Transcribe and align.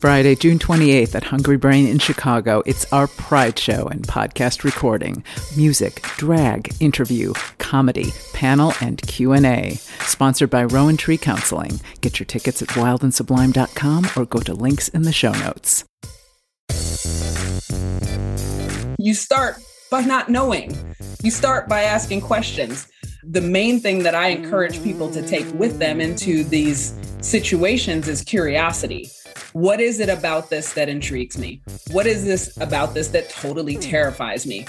Friday, 0.00 0.34
June 0.34 0.58
28th 0.58 1.14
at 1.14 1.24
Hungry 1.24 1.56
Brain 1.56 1.86
in 1.86 1.98
Chicago. 1.98 2.62
It's 2.66 2.84
our 2.92 3.06
Pride 3.06 3.58
Show 3.58 3.86
and 3.86 4.06
podcast 4.06 4.62
recording. 4.62 5.24
Music, 5.56 6.02
drag, 6.18 6.70
interview, 6.80 7.32
comedy, 7.56 8.12
panel, 8.34 8.74
and 8.82 9.00
Q&A. 9.00 9.76
Sponsored 10.00 10.50
by 10.50 10.64
Rowan 10.64 10.98
Tree 10.98 11.16
Counseling. 11.16 11.80
Get 12.02 12.18
your 12.20 12.26
tickets 12.26 12.60
at 12.60 12.68
wildandsublime.com 12.68 14.08
or 14.18 14.26
go 14.26 14.40
to 14.40 14.52
links 14.52 14.88
in 14.88 15.00
the 15.00 15.14
show 15.14 15.32
notes. 15.32 15.84
You 18.98 19.14
start 19.14 19.56
by 19.90 20.02
not 20.02 20.28
knowing. 20.28 20.76
You 21.22 21.30
start 21.30 21.70
by 21.70 21.84
asking 21.84 22.20
questions. 22.20 22.86
The 23.22 23.40
main 23.40 23.80
thing 23.80 24.02
that 24.02 24.14
I 24.14 24.28
encourage 24.28 24.82
people 24.82 25.10
to 25.12 25.26
take 25.26 25.50
with 25.54 25.78
them 25.78 26.02
into 26.02 26.44
these 26.44 26.92
situations 27.22 28.08
is 28.08 28.20
curiosity 28.20 29.10
what 29.56 29.80
is 29.80 30.00
it 30.00 30.10
about 30.10 30.50
this 30.50 30.74
that 30.74 30.86
intrigues 30.86 31.38
me? 31.38 31.62
What 31.90 32.04
is 32.04 32.26
this 32.26 32.54
about 32.60 32.92
this 32.92 33.08
that 33.08 33.30
totally 33.30 33.76
terrifies 33.78 34.46
me? 34.46 34.66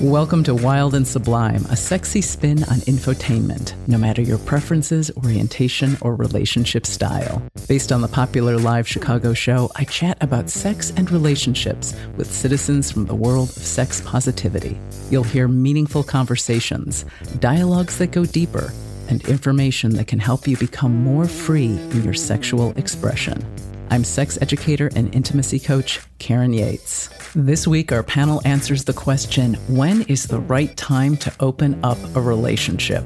Welcome 0.00 0.42
to 0.44 0.54
Wild 0.54 0.96
and 0.96 1.06
Sublime, 1.06 1.64
a 1.66 1.76
sexy 1.76 2.20
spin 2.20 2.64
on 2.64 2.78
infotainment, 2.88 3.74
no 3.86 3.98
matter 3.98 4.20
your 4.20 4.38
preferences, 4.38 5.12
orientation, 5.18 5.96
or 6.00 6.16
relationship 6.16 6.86
style. 6.86 7.40
Based 7.68 7.92
on 7.92 8.00
the 8.00 8.08
popular 8.08 8.58
live 8.58 8.88
Chicago 8.88 9.32
show, 9.32 9.70
I 9.76 9.84
chat 9.84 10.20
about 10.20 10.50
sex 10.50 10.92
and 10.96 11.08
relationships 11.12 11.94
with 12.16 12.32
citizens 12.32 12.90
from 12.90 13.06
the 13.06 13.14
world 13.14 13.50
of 13.50 13.62
sex 13.62 14.00
positivity. 14.00 14.76
You'll 15.12 15.22
hear 15.22 15.46
meaningful 15.46 16.02
conversations, 16.02 17.04
dialogues 17.38 17.98
that 17.98 18.10
go 18.10 18.24
deeper, 18.24 18.72
and 19.08 19.24
information 19.28 19.90
that 19.90 20.08
can 20.08 20.18
help 20.18 20.48
you 20.48 20.56
become 20.56 20.96
more 20.96 21.26
free 21.26 21.78
in 21.92 22.02
your 22.02 22.14
sexual 22.14 22.72
expression. 22.76 23.44
I'm 23.92 24.04
sex 24.04 24.38
educator 24.40 24.88
and 24.94 25.12
intimacy 25.12 25.58
coach 25.58 25.98
Karen 26.20 26.52
Yates. 26.52 27.08
This 27.34 27.66
week, 27.66 27.90
our 27.90 28.04
panel 28.04 28.40
answers 28.44 28.84
the 28.84 28.92
question 28.92 29.54
when 29.66 30.02
is 30.02 30.28
the 30.28 30.38
right 30.38 30.76
time 30.76 31.16
to 31.18 31.32
open 31.40 31.78
up 31.84 31.98
a 32.14 32.20
relationship? 32.20 33.04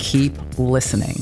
Keep 0.00 0.58
listening. 0.58 1.16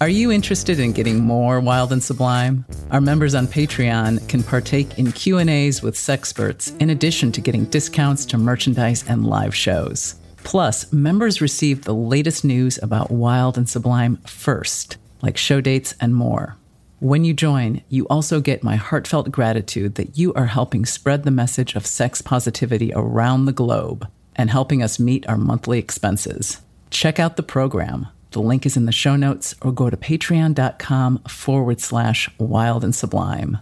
Are 0.00 0.08
you 0.08 0.30
interested 0.30 0.78
in 0.78 0.92
getting 0.92 1.18
more 1.18 1.58
wild 1.58 1.92
and 1.92 2.00
sublime? 2.00 2.64
Our 2.92 3.00
members 3.00 3.34
on 3.34 3.48
Patreon 3.48 4.28
can 4.28 4.44
partake 4.44 5.00
in 5.00 5.10
Q&As 5.10 5.82
with 5.82 5.96
sexperts 5.96 6.80
in 6.80 6.90
addition 6.90 7.32
to 7.32 7.40
getting 7.40 7.64
discounts 7.64 8.24
to 8.26 8.38
merchandise 8.38 9.04
and 9.08 9.26
live 9.26 9.54
shows. 9.54 10.14
Plus, 10.44 10.92
members 10.92 11.40
receive 11.40 11.82
the 11.82 11.94
latest 11.94 12.44
news 12.44 12.78
about 12.80 13.10
Wild 13.10 13.58
and 13.58 13.68
Sublime 13.68 14.18
first, 14.18 14.96
like 15.22 15.36
show 15.36 15.60
dates 15.60 15.96
and 16.00 16.14
more. 16.14 16.57
When 17.00 17.24
you 17.24 17.32
join, 17.32 17.82
you 17.88 18.08
also 18.08 18.40
get 18.40 18.64
my 18.64 18.74
heartfelt 18.74 19.30
gratitude 19.30 19.94
that 19.94 20.18
you 20.18 20.34
are 20.34 20.46
helping 20.46 20.84
spread 20.84 21.22
the 21.22 21.30
message 21.30 21.76
of 21.76 21.86
sex 21.86 22.20
positivity 22.20 22.92
around 22.92 23.44
the 23.44 23.52
globe 23.52 24.08
and 24.34 24.50
helping 24.50 24.82
us 24.82 24.98
meet 24.98 25.24
our 25.28 25.36
monthly 25.36 25.78
expenses. 25.78 26.60
Check 26.90 27.20
out 27.20 27.36
the 27.36 27.44
program. 27.44 28.08
The 28.32 28.40
link 28.40 28.66
is 28.66 28.76
in 28.76 28.86
the 28.86 28.92
show 28.92 29.14
notes 29.14 29.54
or 29.62 29.70
go 29.70 29.90
to 29.90 29.96
patreon.com 29.96 31.18
forward 31.28 31.80
slash 31.80 32.28
wild 32.36 32.82
and 32.82 32.94
sublime. 32.94 33.58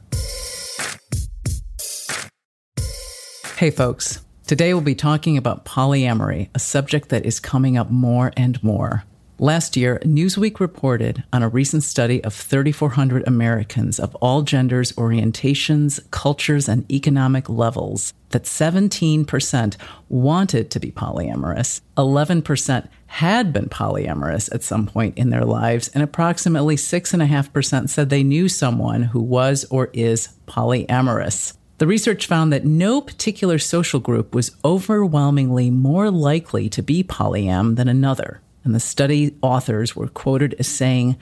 Hey, 3.58 3.70
folks. 3.70 4.24
Today 4.46 4.72
we'll 4.72 4.82
be 4.82 4.94
talking 4.94 5.36
about 5.36 5.66
polyamory, 5.66 6.48
a 6.54 6.58
subject 6.58 7.10
that 7.10 7.26
is 7.26 7.38
coming 7.38 7.76
up 7.76 7.90
more 7.90 8.32
and 8.34 8.62
more. 8.62 9.04
Last 9.38 9.76
year, 9.76 10.00
Newsweek 10.02 10.60
reported 10.60 11.22
on 11.30 11.42
a 11.42 11.48
recent 11.50 11.82
study 11.82 12.24
of 12.24 12.32
3,400 12.32 13.22
Americans 13.28 14.00
of 14.00 14.14
all 14.14 14.40
genders, 14.40 14.92
orientations, 14.92 16.00
cultures, 16.10 16.70
and 16.70 16.90
economic 16.90 17.50
levels 17.50 18.14
that 18.30 18.44
17% 18.44 19.76
wanted 20.08 20.70
to 20.70 20.80
be 20.80 20.90
polyamorous, 20.90 21.82
11% 21.98 22.88
had 23.08 23.52
been 23.52 23.68
polyamorous 23.68 24.50
at 24.54 24.62
some 24.62 24.86
point 24.86 25.18
in 25.18 25.28
their 25.28 25.44
lives, 25.44 25.88
and 25.88 26.02
approximately 26.02 26.76
6.5% 26.76 27.90
said 27.90 28.08
they 28.08 28.22
knew 28.22 28.48
someone 28.48 29.02
who 29.02 29.20
was 29.20 29.66
or 29.70 29.90
is 29.92 30.30
polyamorous. 30.46 31.54
The 31.76 31.86
research 31.86 32.26
found 32.26 32.54
that 32.54 32.64
no 32.64 33.02
particular 33.02 33.58
social 33.58 34.00
group 34.00 34.34
was 34.34 34.56
overwhelmingly 34.64 35.68
more 35.68 36.10
likely 36.10 36.70
to 36.70 36.82
be 36.82 37.04
polyam 37.04 37.76
than 37.76 37.86
another 37.86 38.40
and 38.66 38.74
the 38.74 38.80
study 38.80 39.34
authors 39.40 39.96
were 39.96 40.08
quoted 40.08 40.54
as 40.58 40.66
saying, 40.66 41.16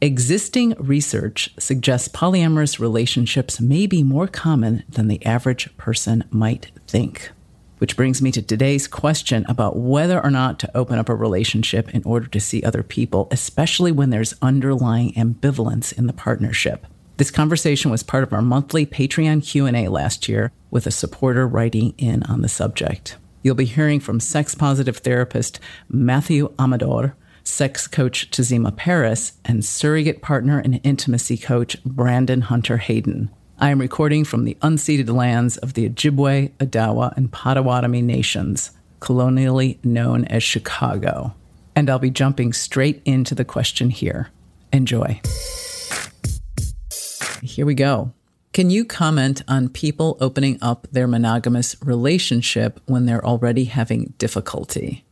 Existing 0.00 0.74
research 0.78 1.50
suggests 1.58 2.08
polyamorous 2.08 2.78
relationships 2.78 3.60
may 3.60 3.86
be 3.86 4.02
more 4.02 4.26
common 4.26 4.84
than 4.88 5.08
the 5.08 5.24
average 5.24 5.74
person 5.76 6.24
might 6.30 6.70
think. 6.86 7.30
Which 7.78 7.96
brings 7.96 8.20
me 8.20 8.30
to 8.32 8.42
today's 8.42 8.86
question 8.86 9.46
about 9.48 9.76
whether 9.76 10.22
or 10.22 10.30
not 10.30 10.58
to 10.60 10.76
open 10.76 10.98
up 10.98 11.08
a 11.08 11.14
relationship 11.14 11.94
in 11.94 12.02
order 12.04 12.26
to 12.26 12.40
see 12.40 12.62
other 12.62 12.82
people, 12.82 13.28
especially 13.30 13.90
when 13.90 14.10
there's 14.10 14.34
underlying 14.42 15.12
ambivalence 15.14 15.96
in 15.96 16.06
the 16.06 16.12
partnership. 16.12 16.86
This 17.16 17.30
conversation 17.32 17.90
was 17.90 18.04
part 18.04 18.22
of 18.22 18.32
our 18.32 18.42
monthly 18.42 18.86
Patreon 18.86 19.44
Q&A 19.44 19.88
last 19.88 20.28
year 20.28 20.52
with 20.70 20.86
a 20.86 20.92
supporter 20.92 21.46
writing 21.46 21.94
in 21.98 22.22
on 22.24 22.42
the 22.42 22.48
subject. 22.48 23.16
You'll 23.42 23.54
be 23.54 23.64
hearing 23.64 24.00
from 24.00 24.20
sex 24.20 24.54
positive 24.54 24.98
therapist 24.98 25.60
Matthew 25.88 26.52
Amador, 26.58 27.16
sex 27.44 27.86
coach 27.86 28.30
Tazima 28.30 28.74
Paris, 28.76 29.32
and 29.44 29.64
surrogate 29.64 30.22
partner 30.22 30.58
and 30.58 30.80
intimacy 30.82 31.36
coach 31.36 31.82
Brandon 31.84 32.42
Hunter 32.42 32.78
Hayden. 32.78 33.30
I 33.58 33.70
am 33.70 33.80
recording 33.80 34.24
from 34.24 34.44
the 34.44 34.56
unceded 34.62 35.08
lands 35.12 35.56
of 35.56 35.74
the 35.74 35.88
Ojibwe, 35.88 36.52
Odawa, 36.58 37.16
and 37.16 37.32
Potawatomi 37.32 38.02
nations, 38.02 38.72
colonially 39.00 39.78
known 39.84 40.24
as 40.26 40.42
Chicago. 40.42 41.34
And 41.74 41.88
I'll 41.88 41.98
be 41.98 42.10
jumping 42.10 42.52
straight 42.52 43.02
into 43.04 43.34
the 43.34 43.44
question 43.44 43.90
here. 43.90 44.30
Enjoy. 44.72 45.20
Here 47.42 47.66
we 47.66 47.74
go. 47.74 48.12
Can 48.52 48.70
you 48.70 48.84
comment 48.84 49.42
on 49.46 49.68
people 49.68 50.16
opening 50.20 50.58
up 50.60 50.88
their 50.90 51.06
monogamous 51.06 51.76
relationship 51.82 52.80
when 52.86 53.06
they're 53.06 53.24
already 53.24 53.64
having 53.64 54.14
difficulty? 54.18 55.04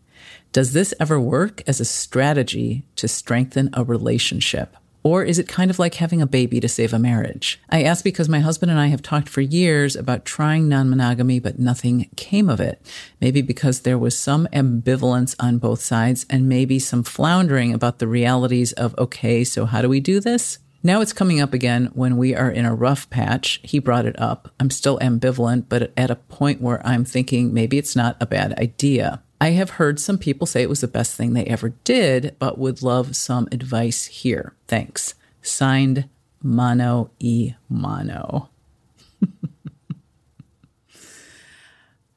Does 0.53 0.73
this 0.73 0.95
ever 0.99 1.21
work 1.21 1.63
as 1.67 1.79
a 1.79 1.85
strategy 1.85 2.85
to 2.97 3.07
strengthen 3.07 3.69
a 3.73 3.85
relationship? 3.85 4.77
Or 5.03 5.23
is 5.23 5.39
it 5.39 5.47
kind 5.47 5.71
of 5.71 5.79
like 5.79 5.95
having 5.95 6.21
a 6.21 6.27
baby 6.27 6.59
to 6.59 6.69
save 6.69 6.93
a 6.93 6.99
marriage? 6.99 7.61
I 7.71 7.85
ask 7.85 8.03
because 8.03 8.29
my 8.29 8.41
husband 8.41 8.73
and 8.73 8.81
I 8.81 8.89
have 8.89 9.03
talked 9.03 9.29
for 9.29 9.41
years 9.41 9.95
about 9.95 10.25
trying 10.25 10.69
non 10.69 10.91
monogamy, 10.91 11.39
but 11.39 11.61
nothing 11.61 12.11
came 12.17 12.49
of 12.49 12.59
it. 12.59 12.85
Maybe 13.21 13.41
because 13.41 13.83
there 13.83 13.99
was 13.99 14.19
some 14.19 14.49
ambivalence 14.53 15.37
on 15.39 15.59
both 15.59 15.81
sides 15.81 16.27
and 16.29 16.49
maybe 16.49 16.81
some 16.81 17.05
floundering 17.05 17.73
about 17.73 18.01
the 18.01 18.09
realities 18.09 18.73
of, 18.73 18.99
okay, 18.99 19.45
so 19.45 19.65
how 19.67 19.81
do 19.81 19.89
we 19.89 20.01
do 20.01 20.19
this? 20.19 20.59
Now 20.87 21.01
it's 21.01 21.13
coming 21.13 21.41
up 21.41 21.53
again 21.53 21.91
when 21.95 22.17
we 22.17 22.33
are 22.37 22.49
in 22.49 22.65
a 22.65 22.73
rough 22.73 23.11
patch. 23.11 23.59
He 23.65 23.81
brought 23.81 24.07
it 24.07 24.17
up. 24.21 24.53
I'm 24.61 24.71
still 24.71 25.01
ambivalent, 25.01 25.65
but 25.69 25.91
at 25.97 26.13
a 26.13 26.15
point 26.15 26.61
where 26.61 26.81
I'm 26.87 27.05
thinking 27.05 27.53
maybe 27.53 27.77
it's 27.77 27.97
not 27.97 28.17
a 28.21 28.27
bad 28.27 28.57
idea. 28.57 29.21
I 29.41 29.51
have 29.51 29.71
heard 29.71 29.99
some 29.99 30.17
people 30.17 30.47
say 30.47 30.63
it 30.63 30.69
was 30.69 30.83
the 30.83 30.87
best 30.87 31.17
thing 31.17 31.33
they 31.33 31.47
ever 31.47 31.71
did, 31.83 32.37
but 32.39 32.59
would 32.59 32.83
love 32.85 33.17
some 33.17 33.49
advice 33.51 34.07
here. 34.07 34.55
Thanks. 34.69 35.17
Signed, 35.43 36.09
Mono 36.41 37.11
E 37.19 37.55
Mono. 37.69 38.51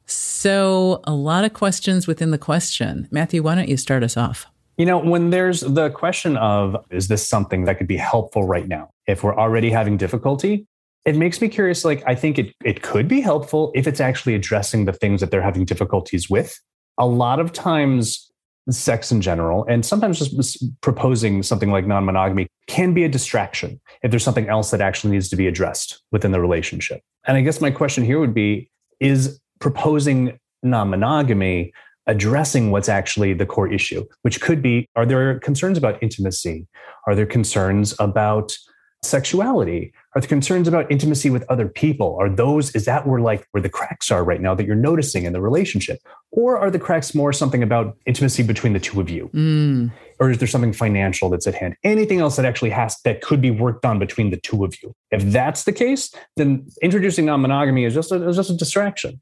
so, 0.06 1.00
a 1.02 1.12
lot 1.12 1.44
of 1.44 1.54
questions 1.54 2.06
within 2.06 2.30
the 2.30 2.38
question. 2.38 3.08
Matthew, 3.10 3.42
why 3.42 3.56
don't 3.56 3.68
you 3.68 3.76
start 3.76 4.04
us 4.04 4.16
off? 4.16 4.46
You 4.80 4.86
know, 4.86 4.96
when 4.96 5.28
there's 5.28 5.60
the 5.60 5.90
question 5.90 6.38
of, 6.38 6.74
is 6.88 7.08
this 7.08 7.28
something 7.28 7.64
that 7.64 7.76
could 7.76 7.86
be 7.86 7.98
helpful 7.98 8.44
right 8.44 8.66
now? 8.66 8.88
If 9.06 9.22
we're 9.22 9.36
already 9.36 9.68
having 9.68 9.98
difficulty, 9.98 10.66
it 11.04 11.16
makes 11.16 11.38
me 11.42 11.50
curious. 11.50 11.84
Like, 11.84 12.02
I 12.06 12.14
think 12.14 12.38
it, 12.38 12.54
it 12.64 12.80
could 12.80 13.06
be 13.06 13.20
helpful 13.20 13.72
if 13.74 13.86
it's 13.86 14.00
actually 14.00 14.34
addressing 14.34 14.86
the 14.86 14.94
things 14.94 15.20
that 15.20 15.30
they're 15.30 15.42
having 15.42 15.66
difficulties 15.66 16.30
with. 16.30 16.58
A 16.96 17.06
lot 17.06 17.40
of 17.40 17.52
times, 17.52 18.32
sex 18.70 19.12
in 19.12 19.20
general, 19.20 19.66
and 19.68 19.84
sometimes 19.84 20.18
just 20.18 20.64
proposing 20.80 21.42
something 21.42 21.70
like 21.70 21.86
non 21.86 22.06
monogamy 22.06 22.46
can 22.66 22.94
be 22.94 23.04
a 23.04 23.08
distraction 23.10 23.78
if 24.02 24.10
there's 24.10 24.24
something 24.24 24.48
else 24.48 24.70
that 24.70 24.80
actually 24.80 25.10
needs 25.10 25.28
to 25.28 25.36
be 25.36 25.46
addressed 25.46 26.02
within 26.10 26.32
the 26.32 26.40
relationship. 26.40 27.02
And 27.26 27.36
I 27.36 27.42
guess 27.42 27.60
my 27.60 27.70
question 27.70 28.02
here 28.02 28.18
would 28.18 28.32
be 28.32 28.70
is 28.98 29.38
proposing 29.58 30.38
non 30.62 30.88
monogamy 30.88 31.74
addressing 32.06 32.70
what's 32.70 32.88
actually 32.88 33.34
the 33.34 33.46
core 33.46 33.72
issue, 33.72 34.04
which 34.22 34.40
could 34.40 34.62
be 34.62 34.88
are 34.96 35.06
there 35.06 35.38
concerns 35.38 35.78
about 35.78 36.02
intimacy? 36.02 36.66
Are 37.06 37.14
there 37.14 37.26
concerns 37.26 37.94
about 37.98 38.56
sexuality? 39.02 39.92
Are 40.14 40.20
there 40.20 40.28
concerns 40.28 40.68
about 40.68 40.90
intimacy 40.90 41.30
with 41.30 41.44
other 41.48 41.68
people? 41.68 42.16
Are 42.20 42.28
those, 42.28 42.74
is 42.74 42.84
that 42.84 43.06
where 43.06 43.20
like 43.20 43.46
where 43.52 43.62
the 43.62 43.68
cracks 43.68 44.10
are 44.10 44.24
right 44.24 44.40
now 44.40 44.54
that 44.54 44.66
you're 44.66 44.76
noticing 44.76 45.24
in 45.24 45.32
the 45.32 45.40
relationship? 45.40 45.98
Or 46.32 46.58
are 46.58 46.70
the 46.70 46.78
cracks 46.78 47.14
more 47.14 47.32
something 47.32 47.62
about 47.62 47.96
intimacy 48.06 48.42
between 48.42 48.72
the 48.72 48.80
two 48.80 49.00
of 49.00 49.08
you? 49.08 49.30
Mm. 49.32 49.90
Or 50.18 50.30
is 50.30 50.38
there 50.38 50.48
something 50.48 50.74
financial 50.74 51.30
that's 51.30 51.46
at 51.46 51.54
hand? 51.54 51.76
Anything 51.82 52.20
else 52.20 52.36
that 52.36 52.44
actually 52.44 52.70
has 52.70 52.96
that 53.04 53.22
could 53.22 53.40
be 53.40 53.50
worked 53.50 53.86
on 53.86 53.98
between 53.98 54.30
the 54.30 54.36
two 54.36 54.64
of 54.64 54.74
you? 54.82 54.94
If 55.10 55.22
that's 55.22 55.64
the 55.64 55.72
case, 55.72 56.12
then 56.36 56.66
introducing 56.82 57.24
non-monogamy 57.24 57.84
is 57.84 57.94
just 57.94 58.12
a, 58.12 58.28
is 58.28 58.36
just 58.36 58.50
a 58.50 58.56
distraction. 58.56 59.20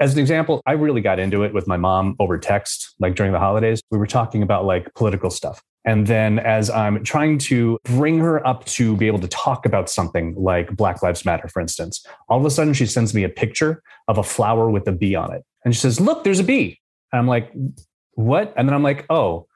As 0.00 0.12
an 0.12 0.20
example, 0.20 0.62
I 0.66 0.72
really 0.72 1.00
got 1.00 1.18
into 1.18 1.42
it 1.42 1.52
with 1.52 1.66
my 1.66 1.76
mom 1.76 2.16
over 2.18 2.38
text, 2.38 2.94
like 2.98 3.14
during 3.14 3.32
the 3.32 3.38
holidays. 3.38 3.82
We 3.90 3.98
were 3.98 4.06
talking 4.06 4.42
about 4.42 4.64
like 4.64 4.92
political 4.94 5.30
stuff. 5.30 5.62
And 5.84 6.06
then 6.06 6.38
as 6.38 6.68
I'm 6.68 7.02
trying 7.02 7.38
to 7.38 7.78
bring 7.84 8.18
her 8.18 8.46
up 8.46 8.64
to 8.66 8.96
be 8.96 9.06
able 9.06 9.20
to 9.20 9.28
talk 9.28 9.64
about 9.64 9.88
something 9.88 10.34
like 10.36 10.76
Black 10.76 11.02
Lives 11.02 11.24
Matter, 11.24 11.48
for 11.48 11.60
instance, 11.60 12.04
all 12.28 12.38
of 12.38 12.44
a 12.44 12.50
sudden 12.50 12.74
she 12.74 12.84
sends 12.84 13.14
me 13.14 13.24
a 13.24 13.28
picture 13.28 13.82
of 14.06 14.18
a 14.18 14.22
flower 14.22 14.70
with 14.70 14.86
a 14.86 14.92
bee 14.92 15.14
on 15.14 15.32
it. 15.32 15.44
And 15.64 15.74
she 15.74 15.80
says, 15.80 16.00
Look, 16.00 16.24
there's 16.24 16.40
a 16.40 16.44
bee. 16.44 16.78
And 17.12 17.20
I'm 17.20 17.26
like, 17.26 17.52
What? 18.12 18.52
And 18.56 18.68
then 18.68 18.74
I'm 18.74 18.82
like, 18.82 19.06
Oh, 19.08 19.46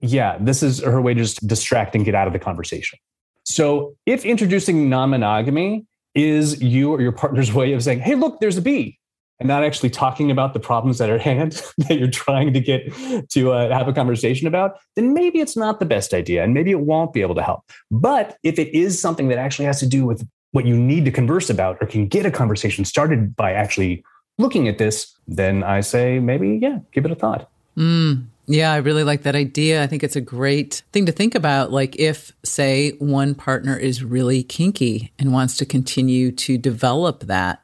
yeah, 0.00 0.36
this 0.40 0.62
is 0.62 0.80
her 0.82 1.00
way 1.00 1.14
to 1.14 1.20
just 1.20 1.44
distract 1.46 1.94
and 1.94 2.04
get 2.04 2.14
out 2.14 2.26
of 2.26 2.32
the 2.32 2.38
conversation. 2.38 2.98
So 3.44 3.96
if 4.06 4.24
introducing 4.24 4.88
non 4.88 5.10
monogamy 5.10 5.86
is 6.14 6.62
you 6.62 6.92
or 6.92 7.00
your 7.00 7.12
partner's 7.12 7.52
way 7.60 7.72
of 7.72 7.82
saying, 7.82 8.00
Hey, 8.00 8.14
look, 8.14 8.38
there's 8.40 8.56
a 8.56 8.62
bee, 8.62 8.98
and 9.38 9.48
not 9.48 9.62
actually 9.62 9.90
talking 9.90 10.30
about 10.30 10.54
the 10.54 10.60
problems 10.60 10.98
that 10.98 11.10
are 11.10 11.16
at 11.16 11.20
hand 11.20 11.62
that 11.78 11.98
you're 11.98 12.10
trying 12.10 12.52
to 12.52 12.60
get 12.60 12.92
to 13.30 13.52
uh, 13.52 13.76
have 13.76 13.88
a 13.88 13.92
conversation 13.92 14.46
about, 14.46 14.78
then 14.94 15.12
maybe 15.12 15.40
it's 15.40 15.56
not 15.56 15.78
the 15.80 15.86
best 15.86 16.14
idea 16.14 16.42
and 16.42 16.54
maybe 16.54 16.70
it 16.70 16.80
won't 16.80 17.12
be 17.12 17.22
able 17.22 17.34
to 17.34 17.42
help. 17.42 17.64
But 17.90 18.38
if 18.42 18.58
it 18.58 18.74
is 18.74 19.00
something 19.00 19.28
that 19.28 19.38
actually 19.38 19.66
has 19.66 19.80
to 19.80 19.86
do 19.86 20.06
with 20.06 20.26
what 20.52 20.64
you 20.64 20.76
need 20.76 21.04
to 21.04 21.10
converse 21.10 21.50
about 21.50 21.76
or 21.80 21.86
can 21.86 22.06
get 22.06 22.24
a 22.24 22.30
conversation 22.30 22.84
started 22.84 23.36
by 23.36 23.52
actually 23.52 24.02
looking 24.38 24.68
at 24.68 24.78
this, 24.78 25.14
then 25.26 25.62
I 25.62 25.80
say 25.80 26.18
maybe, 26.18 26.58
yeah, 26.60 26.78
give 26.92 27.04
it 27.04 27.10
a 27.10 27.14
thought. 27.14 27.50
Mm, 27.76 28.26
yeah, 28.46 28.72
I 28.72 28.76
really 28.76 29.04
like 29.04 29.22
that 29.22 29.34
idea. 29.34 29.82
I 29.82 29.86
think 29.86 30.02
it's 30.02 30.16
a 30.16 30.20
great 30.20 30.82
thing 30.92 31.04
to 31.06 31.12
think 31.12 31.34
about. 31.34 31.72
Like, 31.72 31.96
if, 31.96 32.32
say, 32.44 32.92
one 32.98 33.34
partner 33.34 33.76
is 33.76 34.04
really 34.04 34.42
kinky 34.42 35.12
and 35.18 35.32
wants 35.32 35.56
to 35.58 35.66
continue 35.66 36.30
to 36.32 36.56
develop 36.56 37.24
that, 37.24 37.60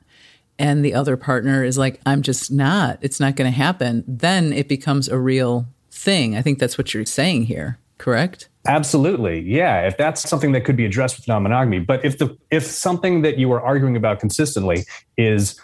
and 0.63 0.85
the 0.85 0.95
other 0.95 1.17
partner 1.17 1.65
is 1.65 1.77
like, 1.77 2.01
I'm 2.07 2.23
just 2.23 2.51
not, 2.51 2.99
it's 3.03 3.21
not 3.21 3.37
going 3.37 3.51
to 3.51 3.57
happen, 3.57 4.05
then 4.07 4.53
it 4.53 4.69
becomes 4.69 5.09
a 5.09 5.19
real 5.19 5.67
thing. 5.91 6.37
I 6.37 6.43
think 6.43 6.59
that's 6.59 6.79
what 6.79 6.95
you're 6.95 7.05
saying 7.05 7.45
here, 7.45 7.79
correct? 7.99 8.49
Absolutely. 8.67 9.41
Yeah. 9.41 9.87
If 9.87 9.97
that's 9.97 10.29
something 10.29 10.53
that 10.53 10.65
could 10.65 10.77
be 10.77 10.85
addressed 10.85 11.17
with 11.17 11.27
non-monogamy. 11.27 11.81
But 11.81 12.05
if 12.05 12.19
the 12.19 12.39
if 12.51 12.65
something 12.65 13.23
that 13.23 13.37
you 13.37 13.53
are 13.53 13.61
arguing 13.61 13.97
about 13.97 14.21
consistently 14.21 14.85
is 15.19 15.61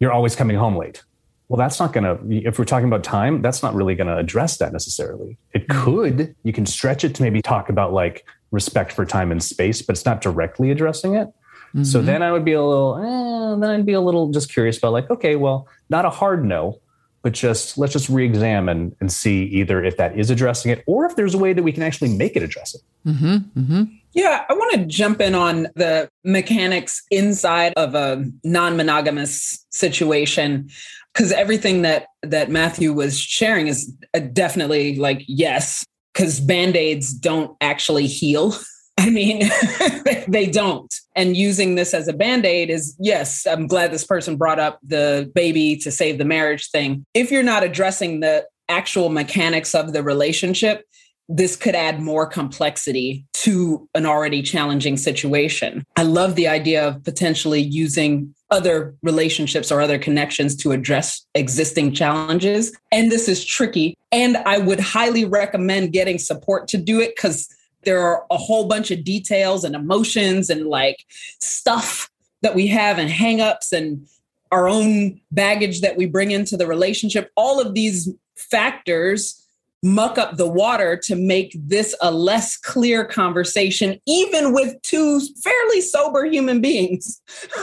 you're 0.00 0.12
always 0.12 0.34
coming 0.34 0.56
home 0.56 0.76
late. 0.76 1.04
Well, 1.48 1.58
that's 1.58 1.78
not 1.78 1.92
going 1.92 2.04
to, 2.04 2.48
if 2.48 2.58
we're 2.58 2.64
talking 2.64 2.88
about 2.88 3.04
time, 3.04 3.42
that's 3.42 3.62
not 3.62 3.74
really 3.74 3.94
going 3.94 4.06
to 4.06 4.16
address 4.16 4.56
that 4.56 4.72
necessarily. 4.72 5.36
It 5.52 5.68
mm-hmm. 5.68 5.84
could, 5.84 6.34
you 6.42 6.54
can 6.54 6.64
stretch 6.64 7.04
it 7.04 7.14
to 7.16 7.22
maybe 7.22 7.42
talk 7.42 7.68
about 7.68 7.92
like 7.92 8.26
respect 8.50 8.92
for 8.92 9.04
time 9.04 9.30
and 9.30 9.42
space, 9.42 9.82
but 9.82 9.94
it's 9.94 10.06
not 10.06 10.22
directly 10.22 10.70
addressing 10.70 11.14
it. 11.14 11.28
Mm-hmm. 11.74 11.84
So 11.84 12.00
then 12.02 12.22
I 12.22 12.30
would 12.30 12.44
be 12.44 12.52
a 12.52 12.62
little, 12.62 12.96
eh, 12.96 13.60
then 13.60 13.70
I'd 13.70 13.86
be 13.86 13.94
a 13.94 14.00
little 14.00 14.30
just 14.30 14.52
curious 14.52 14.78
about 14.78 14.92
like, 14.92 15.10
okay, 15.10 15.34
well, 15.34 15.66
not 15.90 16.04
a 16.04 16.10
hard 16.10 16.44
no, 16.44 16.80
but 17.22 17.32
just 17.32 17.76
let's 17.78 17.92
just 17.92 18.08
re-examine 18.08 18.94
and 19.00 19.10
see 19.10 19.44
either 19.44 19.82
if 19.82 19.96
that 19.96 20.16
is 20.16 20.30
addressing 20.30 20.70
it 20.70 20.84
or 20.86 21.04
if 21.06 21.16
there's 21.16 21.34
a 21.34 21.38
way 21.38 21.52
that 21.52 21.62
we 21.62 21.72
can 21.72 21.82
actually 21.82 22.14
make 22.16 22.36
it 22.36 22.42
address 22.42 22.74
it. 22.74 22.82
Mm-hmm. 23.08 23.60
Mm-hmm. 23.60 23.82
Yeah, 24.12 24.44
I 24.48 24.52
want 24.52 24.72
to 24.74 24.86
jump 24.86 25.20
in 25.20 25.34
on 25.34 25.66
the 25.74 26.08
mechanics 26.22 27.02
inside 27.10 27.72
of 27.76 27.96
a 27.96 28.24
non-monogamous 28.44 29.66
situation 29.70 30.70
because 31.12 31.32
everything 31.32 31.82
that 31.82 32.06
that 32.22 32.50
Matthew 32.50 32.92
was 32.92 33.18
sharing 33.18 33.66
is 33.66 33.92
uh, 34.14 34.20
definitely 34.20 34.96
like 34.96 35.24
yes, 35.26 35.84
because 36.12 36.40
band-aids 36.40 37.12
don't 37.12 37.56
actually 37.60 38.06
heal. 38.06 38.54
I 38.98 39.10
mean, 39.10 39.50
they 40.28 40.46
don't. 40.46 40.92
And 41.16 41.36
using 41.36 41.74
this 41.74 41.94
as 41.94 42.08
a 42.08 42.12
band 42.12 42.46
aid 42.46 42.70
is, 42.70 42.96
yes, 42.98 43.46
I'm 43.46 43.66
glad 43.66 43.92
this 43.92 44.04
person 44.04 44.36
brought 44.36 44.60
up 44.60 44.78
the 44.82 45.30
baby 45.34 45.76
to 45.78 45.90
save 45.90 46.18
the 46.18 46.24
marriage 46.24 46.70
thing. 46.70 47.04
If 47.12 47.30
you're 47.30 47.42
not 47.42 47.64
addressing 47.64 48.20
the 48.20 48.46
actual 48.68 49.08
mechanics 49.10 49.74
of 49.74 49.92
the 49.92 50.02
relationship, 50.02 50.84
this 51.28 51.56
could 51.56 51.74
add 51.74 52.00
more 52.00 52.26
complexity 52.26 53.26
to 53.32 53.88
an 53.94 54.04
already 54.06 54.42
challenging 54.42 54.96
situation. 54.96 55.84
I 55.96 56.02
love 56.02 56.34
the 56.34 56.48
idea 56.48 56.86
of 56.86 57.02
potentially 57.02 57.60
using 57.60 58.34
other 58.50 58.94
relationships 59.02 59.72
or 59.72 59.80
other 59.80 59.98
connections 59.98 60.54
to 60.56 60.72
address 60.72 61.26
existing 61.34 61.94
challenges. 61.94 62.76
And 62.92 63.10
this 63.10 63.28
is 63.28 63.44
tricky. 63.44 63.96
And 64.12 64.36
I 64.38 64.58
would 64.58 64.80
highly 64.80 65.24
recommend 65.24 65.92
getting 65.92 66.18
support 66.18 66.68
to 66.68 66.78
do 66.78 67.00
it 67.00 67.16
because 67.16 67.48
there 67.84 68.00
are 68.00 68.24
a 68.30 68.36
whole 68.36 68.66
bunch 68.66 68.90
of 68.90 69.04
details 69.04 69.64
and 69.64 69.74
emotions 69.74 70.50
and 70.50 70.66
like 70.66 71.04
stuff 71.40 72.10
that 72.42 72.54
we 72.54 72.66
have 72.66 72.98
and 72.98 73.10
hangups 73.10 73.72
and 73.72 74.06
our 74.50 74.68
own 74.68 75.20
baggage 75.32 75.80
that 75.80 75.96
we 75.96 76.06
bring 76.06 76.30
into 76.30 76.56
the 76.56 76.66
relationship. 76.66 77.30
All 77.36 77.60
of 77.60 77.74
these 77.74 78.08
factors 78.36 79.40
muck 79.82 80.16
up 80.16 80.36
the 80.36 80.48
water 80.48 80.96
to 80.96 81.14
make 81.14 81.54
this 81.58 81.94
a 82.00 82.10
less 82.10 82.56
clear 82.56 83.04
conversation, 83.04 84.00
even 84.06 84.54
with 84.54 84.80
two 84.82 85.20
fairly 85.42 85.80
sober 85.80 86.24
human 86.24 86.60
beings. 86.60 87.20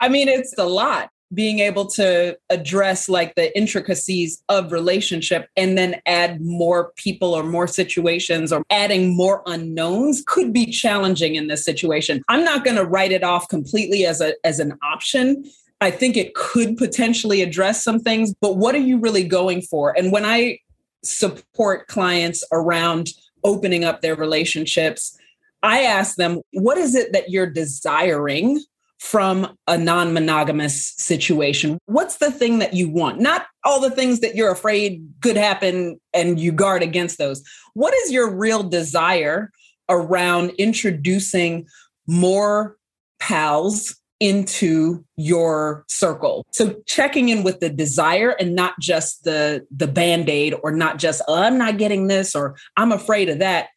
I 0.00 0.08
mean, 0.10 0.28
it's 0.28 0.54
a 0.58 0.66
lot 0.66 1.10
being 1.34 1.58
able 1.58 1.86
to 1.86 2.36
address 2.48 3.08
like 3.08 3.34
the 3.34 3.56
intricacies 3.56 4.42
of 4.48 4.72
relationship 4.72 5.48
and 5.56 5.76
then 5.76 6.00
add 6.06 6.40
more 6.40 6.92
people 6.96 7.34
or 7.34 7.42
more 7.42 7.66
situations 7.66 8.52
or 8.52 8.62
adding 8.70 9.14
more 9.14 9.42
unknowns 9.46 10.22
could 10.26 10.52
be 10.52 10.66
challenging 10.66 11.34
in 11.34 11.48
this 11.48 11.64
situation. 11.64 12.22
I'm 12.28 12.44
not 12.44 12.64
going 12.64 12.76
to 12.76 12.84
write 12.84 13.12
it 13.12 13.22
off 13.22 13.48
completely 13.48 14.06
as 14.06 14.20
a 14.20 14.34
as 14.44 14.58
an 14.58 14.78
option. 14.82 15.44
I 15.80 15.90
think 15.90 16.16
it 16.16 16.34
could 16.34 16.76
potentially 16.76 17.42
address 17.42 17.84
some 17.84 18.00
things, 18.00 18.34
but 18.40 18.56
what 18.56 18.74
are 18.74 18.78
you 18.78 18.98
really 18.98 19.24
going 19.24 19.62
for? 19.62 19.96
And 19.96 20.10
when 20.10 20.24
I 20.24 20.58
support 21.04 21.86
clients 21.86 22.42
around 22.50 23.10
opening 23.44 23.84
up 23.84 24.00
their 24.00 24.16
relationships, 24.16 25.16
I 25.62 25.82
ask 25.82 26.16
them, 26.16 26.40
what 26.52 26.78
is 26.78 26.94
it 26.94 27.12
that 27.12 27.30
you're 27.30 27.50
desiring 27.50 28.60
from 28.98 29.56
a 29.66 29.78
non 29.78 30.12
monogamous 30.12 30.94
situation? 30.96 31.78
What's 31.86 32.16
the 32.16 32.30
thing 32.30 32.58
that 32.58 32.74
you 32.74 32.88
want? 32.88 33.20
Not 33.20 33.46
all 33.64 33.80
the 33.80 33.90
things 33.90 34.20
that 34.20 34.34
you're 34.34 34.52
afraid 34.52 35.06
could 35.22 35.36
happen 35.36 36.00
and 36.12 36.38
you 36.38 36.52
guard 36.52 36.82
against 36.82 37.18
those. 37.18 37.42
What 37.74 37.94
is 37.94 38.12
your 38.12 38.30
real 38.30 38.62
desire 38.62 39.50
around 39.88 40.50
introducing 40.58 41.66
more 42.06 42.76
pals 43.20 43.96
into 44.20 45.04
your 45.16 45.84
circle. 45.88 46.44
So 46.52 46.74
checking 46.86 47.28
in 47.28 47.44
with 47.44 47.60
the 47.60 47.70
desire 47.70 48.30
and 48.30 48.54
not 48.54 48.74
just 48.80 49.24
the 49.24 49.64
the 49.74 49.86
band-aid 49.86 50.54
or 50.62 50.72
not 50.72 50.98
just 50.98 51.22
oh, 51.28 51.40
I'm 51.40 51.58
not 51.58 51.78
getting 51.78 52.08
this 52.08 52.34
or 52.34 52.56
I'm 52.76 52.92
afraid 52.92 53.28
of 53.28 53.38
that. 53.38 53.68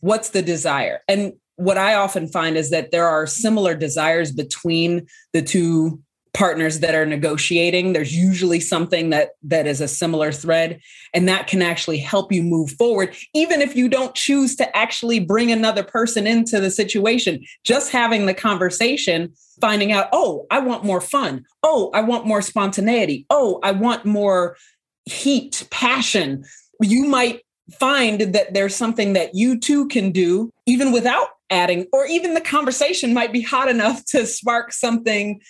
What's 0.00 0.30
the 0.30 0.42
desire? 0.42 1.00
And 1.08 1.32
what 1.56 1.78
I 1.78 1.94
often 1.94 2.28
find 2.28 2.56
is 2.56 2.70
that 2.70 2.90
there 2.92 3.06
are 3.06 3.26
similar 3.26 3.74
desires 3.74 4.32
between 4.32 5.06
the 5.32 5.42
two 5.42 6.00
partners 6.36 6.80
that 6.80 6.94
are 6.94 7.06
negotiating. 7.06 7.94
There's 7.94 8.14
usually 8.14 8.60
something 8.60 9.08
that 9.08 9.30
that 9.42 9.66
is 9.66 9.80
a 9.80 9.88
similar 9.88 10.30
thread 10.30 10.80
and 11.14 11.26
that 11.28 11.46
can 11.46 11.62
actually 11.62 11.96
help 11.96 12.30
you 12.30 12.42
move 12.42 12.72
forward 12.72 13.16
even 13.34 13.62
if 13.62 13.74
you 13.74 13.88
don't 13.88 14.14
choose 14.14 14.54
to 14.56 14.76
actually 14.76 15.18
bring 15.18 15.50
another 15.50 15.82
person 15.82 16.26
into 16.26 16.60
the 16.60 16.70
situation. 16.70 17.42
Just 17.64 17.90
having 17.90 18.26
the 18.26 18.34
conversation 18.34 19.32
finding 19.62 19.92
out 19.92 20.08
oh 20.12 20.46
i 20.50 20.58
want 20.58 20.84
more 20.84 21.00
fun. 21.00 21.42
Oh 21.62 21.90
i 21.94 22.02
want 22.02 22.26
more 22.26 22.42
spontaneity. 22.42 23.24
Oh 23.30 23.58
i 23.62 23.72
want 23.72 24.04
more 24.04 24.58
heat 25.06 25.66
passion. 25.70 26.44
You 26.82 27.06
might 27.06 27.40
find 27.80 28.20
that 28.20 28.52
there's 28.52 28.76
something 28.76 29.14
that 29.14 29.34
you 29.34 29.58
too 29.58 29.88
can 29.88 30.12
do 30.12 30.50
even 30.66 30.92
without 30.92 31.28
adding, 31.50 31.86
or 31.92 32.06
even 32.06 32.34
the 32.34 32.40
conversation 32.40 33.14
might 33.14 33.32
be 33.32 33.42
hot 33.42 33.68
enough 33.68 34.04
to 34.06 34.26
spark 34.26 34.72
something 34.72 35.40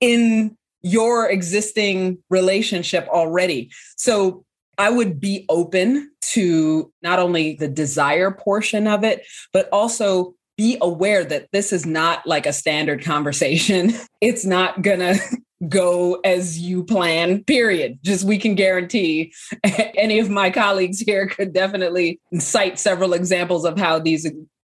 in 0.00 0.56
your 0.82 1.28
existing 1.28 2.18
relationship 2.30 3.06
already. 3.08 3.70
So 3.96 4.44
I 4.78 4.90
would 4.90 5.20
be 5.20 5.44
open 5.48 6.12
to 6.32 6.92
not 7.02 7.18
only 7.18 7.54
the 7.54 7.68
desire 7.68 8.30
portion 8.30 8.86
of 8.86 9.02
it, 9.02 9.26
but 9.52 9.68
also 9.72 10.34
be 10.56 10.76
aware 10.80 11.24
that 11.24 11.48
this 11.52 11.72
is 11.72 11.86
not 11.86 12.26
like 12.26 12.46
a 12.46 12.52
standard 12.52 13.04
conversation. 13.04 13.92
It's 14.20 14.44
not 14.44 14.82
going 14.82 14.98
to 14.98 15.20
go 15.68 16.14
as 16.24 16.58
you 16.58 16.82
plan, 16.82 17.44
period. 17.44 18.00
Just 18.02 18.24
we 18.24 18.36
can 18.36 18.56
guarantee 18.56 19.32
any 19.64 20.18
of 20.18 20.28
my 20.28 20.50
colleagues 20.50 20.98
here 20.98 21.28
could 21.28 21.52
definitely 21.52 22.20
cite 22.38 22.80
several 22.80 23.12
examples 23.12 23.64
of 23.64 23.78
how 23.78 24.00
these 24.00 24.28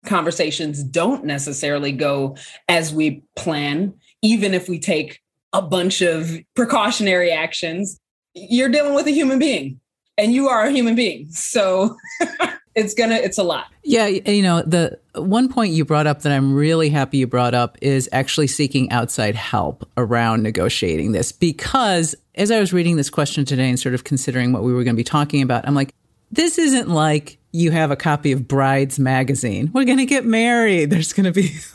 conversations 0.06 0.84
don't 0.84 1.26
necessarily 1.26 1.92
go 1.92 2.38
as 2.68 2.94
we 2.94 3.24
plan, 3.36 3.94
even 4.22 4.54
if 4.54 4.70
we 4.70 4.80
take 4.80 5.22
a 5.54 5.62
bunch 5.62 6.02
of 6.02 6.38
precautionary 6.56 7.32
actions. 7.32 8.00
you're 8.34 8.70
dealing 8.70 8.94
with 8.94 9.08
a 9.08 9.12
human 9.12 9.40
being 9.40 9.80
and 10.18 10.34
you 10.34 10.48
are 10.50 10.66
a 10.66 10.72
human 10.72 10.96
being. 10.96 11.28
So 11.32 11.96
it's 12.76 12.94
gonna 12.94 13.16
it's 13.16 13.38
a 13.38 13.44
lot 13.44 13.68
yeah 13.84 14.06
you 14.06 14.44
know 14.44 14.62
the 14.62 15.00
one 15.16 15.52
point 15.52 15.72
you 15.72 15.86
brought 15.86 16.06
up 16.06 16.22
that 16.22 16.32
i'm 16.32 16.54
really 16.54 16.90
happy 16.90 17.18
you 17.18 17.26
brought 17.26 17.54
up 17.54 17.78
is 17.82 18.08
actually 18.12 18.48
seeking 18.48 18.92
outside 18.92 19.34
help 19.34 19.90
around 19.98 20.44
negotiating 20.44 21.14
this 21.14 21.32
because 21.32 22.14
as 22.36 22.52
i 22.52 22.60
was 22.60 22.74
reading 22.74 22.98
this 22.98 23.10
question 23.10 23.46
today 23.46 23.70
and 23.70 23.80
sort 23.80 23.96
of 23.96 24.04
considering 24.04 24.52
what 24.52 24.62
we 24.62 24.74
were 24.74 24.84
going 24.84 24.96
to 24.96 25.00
be 25.00 25.06
talking 25.06 25.42
about 25.42 25.66
i'm 25.68 25.74
like 25.74 25.94
this 26.32 26.58
isn't 26.58 26.90
like 26.90 27.38
you 27.52 27.72
have 27.72 27.90
a 27.90 27.96
copy 27.96 28.32
of 28.32 28.48
brides 28.48 29.00
magazine 29.00 29.72
we're 29.74 29.86
going 29.86 29.98
to 29.98 30.06
get 30.06 30.26
married 30.26 30.90
there's 30.90 31.14
going 31.14 31.26
to 31.26 31.32
be 31.32 31.50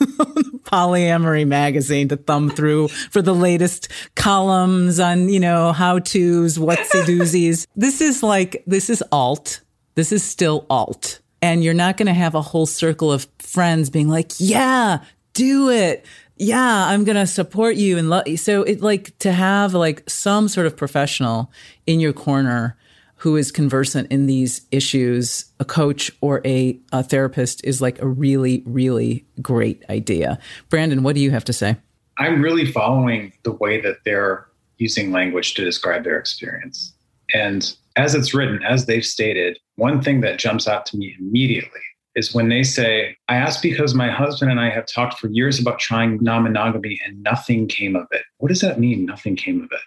polyamory 0.65 1.47
magazine 1.47 2.07
to 2.07 2.15
thumb 2.15 2.49
through 2.49 2.87
for 2.87 3.21
the 3.21 3.33
latest 3.33 3.87
columns 4.15 4.99
on 4.99 5.27
you 5.27 5.39
know 5.39 5.71
how 5.71 5.97
to's 5.97 6.57
whatsy 6.57 7.03
doozies 7.03 7.65
this 7.75 8.01
is 8.01 8.21
like 8.21 8.63
this 8.67 8.89
is 8.89 9.03
alt 9.11 9.61
this 9.95 10.11
is 10.11 10.23
still 10.23 10.65
alt. 10.69 11.19
And 11.41 11.63
you're 11.63 11.73
not 11.73 11.97
going 11.97 12.07
to 12.07 12.13
have 12.13 12.35
a 12.35 12.41
whole 12.41 12.65
circle 12.65 13.11
of 13.11 13.27
friends 13.39 13.89
being 13.89 14.09
like, 14.09 14.31
yeah, 14.37 15.03
do 15.33 15.69
it. 15.69 16.05
Yeah, 16.37 16.87
I'm 16.87 17.03
going 17.03 17.17
to 17.17 17.27
support 17.27 17.75
you 17.75 17.97
and 17.97 18.09
love 18.09 18.27
you. 18.27 18.37
So 18.37 18.63
it 18.63 18.81
like 18.81 19.17
to 19.19 19.31
have 19.31 19.73
like 19.73 20.07
some 20.09 20.47
sort 20.47 20.67
of 20.67 20.77
professional 20.77 21.51
in 21.85 21.99
your 21.99 22.13
corner 22.13 22.77
who 23.21 23.37
is 23.37 23.51
conversant 23.51 24.11
in 24.11 24.25
these 24.25 24.65
issues, 24.71 25.45
a 25.59 25.65
coach 25.65 26.11
or 26.21 26.41
a, 26.43 26.75
a 26.91 27.03
therapist 27.03 27.63
is 27.63 27.79
like 27.79 28.01
a 28.01 28.07
really, 28.07 28.63
really 28.65 29.23
great 29.43 29.85
idea. 29.91 30.39
Brandon, 30.69 31.03
what 31.03 31.13
do 31.13 31.21
you 31.21 31.29
have 31.29 31.45
to 31.45 31.53
say? 31.53 31.77
I'm 32.17 32.41
really 32.41 32.65
following 32.65 33.31
the 33.43 33.51
way 33.51 33.79
that 33.79 33.97
they're 34.05 34.47
using 34.79 35.11
language 35.11 35.53
to 35.53 35.63
describe 35.63 36.03
their 36.03 36.17
experience. 36.17 36.95
And 37.31 37.71
as 37.95 38.15
it's 38.15 38.33
written, 38.33 38.63
as 38.63 38.87
they've 38.87 39.05
stated, 39.05 39.59
one 39.75 40.01
thing 40.01 40.21
that 40.21 40.39
jumps 40.39 40.67
out 40.67 40.87
to 40.87 40.97
me 40.97 41.15
immediately 41.19 41.79
is 42.15 42.33
when 42.33 42.49
they 42.49 42.63
say, 42.63 43.15
I 43.29 43.35
asked 43.35 43.61
because 43.61 43.93
my 43.93 44.09
husband 44.09 44.49
and 44.49 44.59
I 44.59 44.71
have 44.71 44.87
talked 44.87 45.19
for 45.19 45.27
years 45.27 45.59
about 45.59 45.77
trying 45.77 46.17
non 46.23 46.41
monogamy 46.41 46.99
and 47.05 47.21
nothing 47.21 47.67
came 47.67 47.95
of 47.95 48.07
it. 48.09 48.23
What 48.39 48.49
does 48.49 48.61
that 48.61 48.79
mean, 48.79 49.05
nothing 49.05 49.35
came 49.35 49.59
of 49.61 49.69
it? 49.71 49.81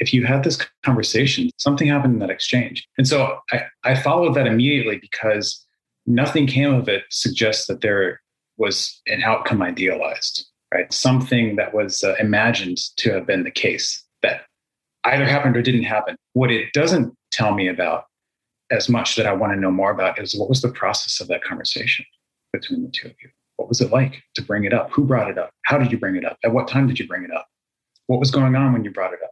If 0.00 0.12
you 0.12 0.24
had 0.24 0.44
this 0.44 0.58
conversation, 0.82 1.50
something 1.58 1.88
happened 1.88 2.14
in 2.14 2.18
that 2.20 2.30
exchange. 2.30 2.86
And 2.98 3.06
so 3.06 3.38
I, 3.52 3.62
I 3.84 3.94
followed 3.94 4.34
that 4.34 4.46
immediately 4.46 4.98
because 4.98 5.64
nothing 6.06 6.46
came 6.46 6.74
of 6.74 6.88
it 6.88 7.04
suggests 7.10 7.66
that 7.66 7.82
there 7.82 8.20
was 8.56 9.00
an 9.06 9.22
outcome 9.22 9.62
idealized, 9.62 10.46
right? 10.72 10.92
Something 10.92 11.56
that 11.56 11.74
was 11.74 12.02
uh, 12.02 12.14
imagined 12.18 12.78
to 12.96 13.12
have 13.12 13.26
been 13.26 13.44
the 13.44 13.50
case 13.50 14.02
that 14.22 14.42
either 15.04 15.24
happened 15.24 15.56
or 15.56 15.62
didn't 15.62 15.84
happen. 15.84 16.16
What 16.32 16.50
it 16.50 16.72
doesn't 16.72 17.14
tell 17.30 17.54
me 17.54 17.68
about 17.68 18.04
as 18.70 18.88
much 18.88 19.16
that 19.16 19.26
I 19.26 19.32
want 19.32 19.52
to 19.52 19.58
know 19.58 19.70
more 19.70 19.90
about 19.90 20.20
is 20.20 20.36
what 20.38 20.48
was 20.48 20.62
the 20.62 20.72
process 20.72 21.20
of 21.20 21.28
that 21.28 21.42
conversation 21.42 22.04
between 22.52 22.82
the 22.82 22.90
two 22.90 23.08
of 23.08 23.14
you? 23.22 23.30
What 23.56 23.68
was 23.68 23.80
it 23.80 23.90
like 23.90 24.22
to 24.34 24.42
bring 24.42 24.64
it 24.64 24.72
up? 24.72 24.90
Who 24.92 25.04
brought 25.04 25.30
it 25.30 25.38
up? 25.38 25.50
How 25.64 25.78
did 25.78 25.92
you 25.92 25.98
bring 25.98 26.16
it 26.16 26.24
up? 26.24 26.38
At 26.44 26.52
what 26.52 26.68
time 26.68 26.86
did 26.86 26.98
you 26.98 27.06
bring 27.06 27.24
it 27.24 27.30
up? 27.30 27.46
What 28.06 28.20
was 28.20 28.30
going 28.30 28.54
on 28.54 28.72
when 28.72 28.84
you 28.84 28.90
brought 28.90 29.12
it 29.12 29.20
up? 29.22 29.29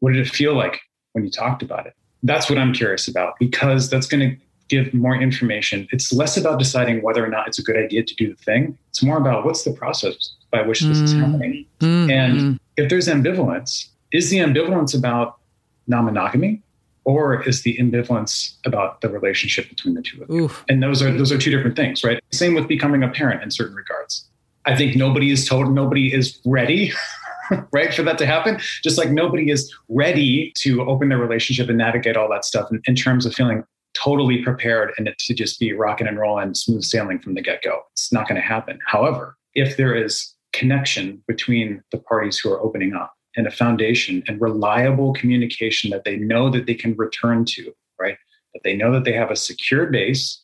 What 0.00 0.12
did 0.12 0.26
it 0.26 0.30
feel 0.30 0.54
like 0.54 0.80
when 1.12 1.24
you 1.24 1.30
talked 1.30 1.62
about 1.62 1.86
it? 1.86 1.94
That's 2.22 2.50
what 2.50 2.58
I'm 2.58 2.72
curious 2.72 3.08
about 3.08 3.34
because 3.38 3.88
that's 3.88 4.06
going 4.06 4.30
to 4.30 4.36
give 4.68 4.92
more 4.92 5.14
information. 5.14 5.88
It's 5.90 6.12
less 6.12 6.36
about 6.36 6.58
deciding 6.58 7.02
whether 7.02 7.24
or 7.24 7.28
not 7.28 7.48
it's 7.48 7.58
a 7.58 7.62
good 7.62 7.76
idea 7.76 8.04
to 8.04 8.14
do 8.14 8.28
the 8.28 8.36
thing. 8.42 8.78
It's 8.90 9.02
more 9.02 9.16
about 9.16 9.44
what's 9.44 9.64
the 9.64 9.72
process 9.72 10.32
by 10.50 10.62
which 10.62 10.80
this 10.80 10.98
mm. 10.98 11.02
is 11.02 11.12
happening. 11.12 11.66
Mm. 11.80 12.10
And 12.10 12.60
if 12.76 12.88
there's 12.88 13.08
ambivalence, 13.08 13.88
is 14.12 14.30
the 14.30 14.38
ambivalence 14.38 14.96
about 14.96 15.38
non 15.86 16.04
monogamy? 16.04 16.62
or 17.04 17.42
is 17.48 17.62
the 17.62 17.76
ambivalence 17.78 18.54
about 18.64 19.00
the 19.00 19.08
relationship 19.08 19.68
between 19.68 19.94
the 19.94 20.02
two 20.02 20.22
of 20.22 20.28
you? 20.28 20.44
Oof. 20.44 20.64
And 20.68 20.82
those 20.82 21.02
are 21.02 21.10
those 21.10 21.32
are 21.32 21.38
two 21.38 21.50
different 21.50 21.76
things, 21.76 22.04
right? 22.04 22.22
Same 22.30 22.54
with 22.54 22.68
becoming 22.68 23.02
a 23.02 23.08
parent 23.08 23.42
in 23.42 23.50
certain 23.50 23.74
regards. 23.74 24.24
I 24.66 24.76
think 24.76 24.94
nobody 24.94 25.30
is 25.30 25.48
told 25.48 25.72
nobody 25.72 26.12
is 26.14 26.38
ready, 26.44 26.92
right, 27.72 27.92
for 27.92 28.02
that 28.02 28.18
to 28.18 28.26
happen. 28.26 28.58
Just 28.82 28.98
like 28.98 29.10
nobody 29.10 29.50
is 29.50 29.74
ready 29.88 30.52
to 30.58 30.82
open 30.82 31.08
their 31.08 31.18
relationship 31.18 31.68
and 31.68 31.78
navigate 31.78 32.16
all 32.16 32.28
that 32.30 32.44
stuff 32.44 32.70
in, 32.70 32.80
in 32.86 32.94
terms 32.94 33.26
of 33.26 33.34
feeling 33.34 33.64
totally 33.94 34.42
prepared 34.42 34.92
and 34.98 35.12
to 35.18 35.34
just 35.34 35.58
be 35.58 35.72
rocking 35.72 36.06
and 36.06 36.18
rolling, 36.18 36.54
smooth 36.54 36.82
sailing 36.82 37.18
from 37.18 37.34
the 37.34 37.42
get 37.42 37.62
go. 37.62 37.80
It's 37.92 38.12
not 38.12 38.28
going 38.28 38.40
to 38.40 38.46
happen. 38.46 38.78
However, 38.86 39.36
if 39.54 39.76
there 39.76 39.94
is 39.94 40.34
connection 40.52 41.22
between 41.26 41.82
the 41.90 41.98
parties 41.98 42.38
who 42.38 42.52
are 42.52 42.60
opening 42.60 42.94
up 42.94 43.14
and 43.36 43.46
a 43.46 43.50
foundation 43.50 44.22
and 44.26 44.40
reliable 44.40 45.12
communication 45.12 45.90
that 45.90 46.04
they 46.04 46.16
know 46.16 46.50
that 46.50 46.66
they 46.66 46.74
can 46.74 46.96
return 46.96 47.44
to, 47.44 47.72
right? 48.00 48.16
That 48.54 48.62
they 48.64 48.74
know 48.74 48.92
that 48.92 49.04
they 49.04 49.12
have 49.12 49.30
a 49.30 49.36
secure 49.36 49.86
base 49.86 50.42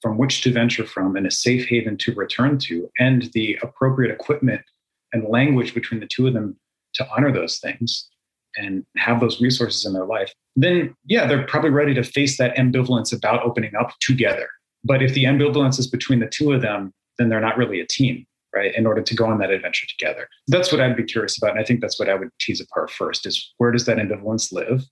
from 0.00 0.16
which 0.16 0.42
to 0.42 0.52
venture 0.52 0.86
from 0.86 1.16
and 1.16 1.26
a 1.26 1.30
safe 1.30 1.66
haven 1.66 1.96
to 1.98 2.14
return 2.14 2.58
to, 2.58 2.88
and 3.00 3.30
the 3.32 3.58
appropriate 3.62 4.12
equipment 4.12 4.62
and 5.12 5.28
language 5.28 5.74
between 5.74 6.00
the 6.00 6.06
two 6.06 6.26
of 6.26 6.34
them 6.34 6.56
to 6.94 7.06
honor 7.14 7.32
those 7.32 7.58
things 7.58 8.08
and 8.56 8.84
have 8.96 9.20
those 9.20 9.40
resources 9.40 9.84
in 9.84 9.92
their 9.92 10.06
life, 10.06 10.32
then 10.56 10.94
yeah, 11.04 11.26
they're 11.26 11.46
probably 11.46 11.70
ready 11.70 11.94
to 11.94 12.02
face 12.02 12.38
that 12.38 12.56
ambivalence 12.56 13.16
about 13.16 13.42
opening 13.42 13.72
up 13.78 13.92
together. 14.00 14.48
But 14.84 15.02
if 15.02 15.14
the 15.14 15.24
ambivalence 15.24 15.78
is 15.78 15.86
between 15.86 16.20
the 16.20 16.26
two 16.26 16.52
of 16.52 16.62
them, 16.62 16.92
then 17.18 17.28
they're 17.28 17.40
not 17.40 17.56
really 17.56 17.80
a 17.80 17.86
team 17.86 18.24
right 18.54 18.74
in 18.74 18.86
order 18.86 19.02
to 19.02 19.14
go 19.14 19.26
on 19.26 19.38
that 19.38 19.50
adventure 19.50 19.86
together. 19.86 20.26
That's 20.46 20.72
what 20.72 20.80
i'd 20.80 20.96
be 20.96 21.04
curious 21.04 21.36
about 21.36 21.50
and 21.50 21.60
i 21.60 21.64
think 21.64 21.82
that's 21.82 22.00
what 22.00 22.08
i 22.08 22.14
would 22.14 22.30
tease 22.40 22.62
apart 22.62 22.90
first 22.90 23.26
is 23.26 23.52
where 23.58 23.70
does 23.70 23.84
that 23.84 23.98
ambivalence 23.98 24.52
live 24.52 24.84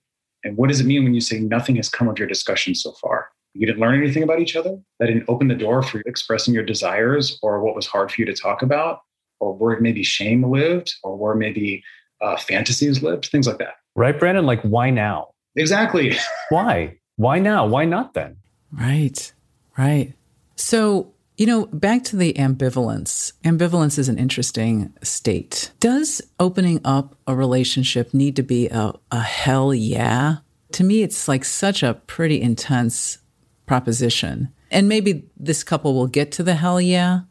and 0.43 0.55
what 0.57 0.69
does 0.69 0.79
it 0.79 0.85
mean 0.85 1.03
when 1.03 1.13
you 1.13 1.21
say 1.21 1.39
nothing 1.39 1.75
has 1.77 1.89
come 1.89 2.07
of 2.07 2.17
your 2.17 2.27
discussion 2.27 2.75
so 2.75 2.93
far? 2.93 3.29
You 3.53 3.65
didn't 3.65 3.81
learn 3.81 4.01
anything 4.01 4.23
about 4.23 4.39
each 4.39 4.55
other? 4.55 4.77
That 4.99 5.07
didn't 5.07 5.25
open 5.27 5.47
the 5.47 5.55
door 5.55 5.81
for 5.81 5.97
you 5.97 6.03
expressing 6.05 6.53
your 6.53 6.63
desires 6.63 7.39
or 7.41 7.63
what 7.63 7.75
was 7.75 7.87
hard 7.87 8.11
for 8.11 8.21
you 8.21 8.25
to 8.25 8.33
talk 8.33 8.61
about 8.61 8.99
or 9.39 9.53
where 9.53 9.79
maybe 9.79 10.03
shame 10.03 10.43
lived 10.43 10.93
or 11.03 11.15
where 11.15 11.35
maybe 11.35 11.83
uh, 12.21 12.37
fantasies 12.37 13.03
lived 13.03 13.27
things 13.27 13.47
like 13.47 13.57
that 13.57 13.75
right 13.95 14.19
brandon 14.19 14.45
like 14.45 14.61
why 14.61 14.89
now 14.89 15.27
exactly 15.55 16.15
why 16.49 16.95
why 17.15 17.39
now 17.39 17.65
why 17.65 17.85
not 17.85 18.13
then 18.13 18.35
right 18.71 19.33
right 19.77 20.13
so 20.55 21.13
you 21.37 21.45
know, 21.45 21.67
back 21.67 22.03
to 22.05 22.15
the 22.15 22.33
ambivalence. 22.33 23.33
Ambivalence 23.43 23.99
is 23.99 24.09
an 24.09 24.17
interesting 24.17 24.91
state. 25.03 25.71
Does 25.79 26.19
opening 26.39 26.81
up 26.83 27.15
a 27.27 27.35
relationship 27.35 28.13
need 28.13 28.35
to 28.37 28.43
be 28.43 28.67
a, 28.69 28.93
a 29.11 29.19
hell 29.19 29.73
yeah? 29.73 30.37
To 30.73 30.83
me, 30.83 31.03
it's 31.03 31.27
like 31.27 31.45
such 31.45 31.83
a 31.83 31.93
pretty 31.93 32.41
intense 32.41 33.19
proposition. 33.67 34.51
And 34.71 34.89
maybe 34.89 35.29
this 35.37 35.63
couple 35.63 35.93
will 35.93 36.07
get 36.07 36.31
to 36.33 36.43
the 36.43 36.55
hell 36.55 36.81
yeah, 36.81 37.21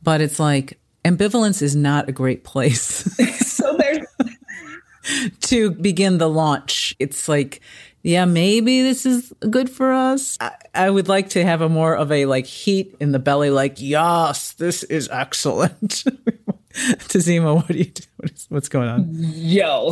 but 0.00 0.20
it's 0.20 0.38
like 0.38 0.78
ambivalence 1.06 1.62
is 1.62 1.76
not 1.76 2.08
a 2.08 2.12
great 2.12 2.44
place. 2.44 2.82
so 3.46 3.76
there's 3.76 4.06
to 5.42 5.70
begin 5.70 6.18
the 6.18 6.28
launch. 6.28 6.94
It's 6.98 7.28
like 7.28 7.60
yeah, 8.06 8.24
maybe 8.24 8.82
this 8.82 9.04
is 9.04 9.32
good 9.50 9.68
for 9.68 9.92
us. 9.92 10.38
I, 10.38 10.52
I, 10.72 10.90
would 10.90 11.08
like 11.08 11.30
to 11.30 11.44
have 11.44 11.60
a 11.60 11.68
more 11.68 11.96
of 11.96 12.12
a 12.12 12.26
like 12.26 12.46
heat 12.46 12.94
in 13.00 13.10
the 13.10 13.18
belly, 13.18 13.50
like, 13.50 13.80
yes, 13.80 14.52
this 14.52 14.84
is 14.84 15.08
excellent. 15.10 16.04
Tazima, 16.72 17.56
what 17.56 17.66
do 17.66 17.78
you 17.78 17.86
do? 17.86 18.02
What 18.18 18.30
is, 18.30 18.46
what's 18.48 18.68
going 18.68 18.88
on? 18.88 19.08
Yo, 19.10 19.90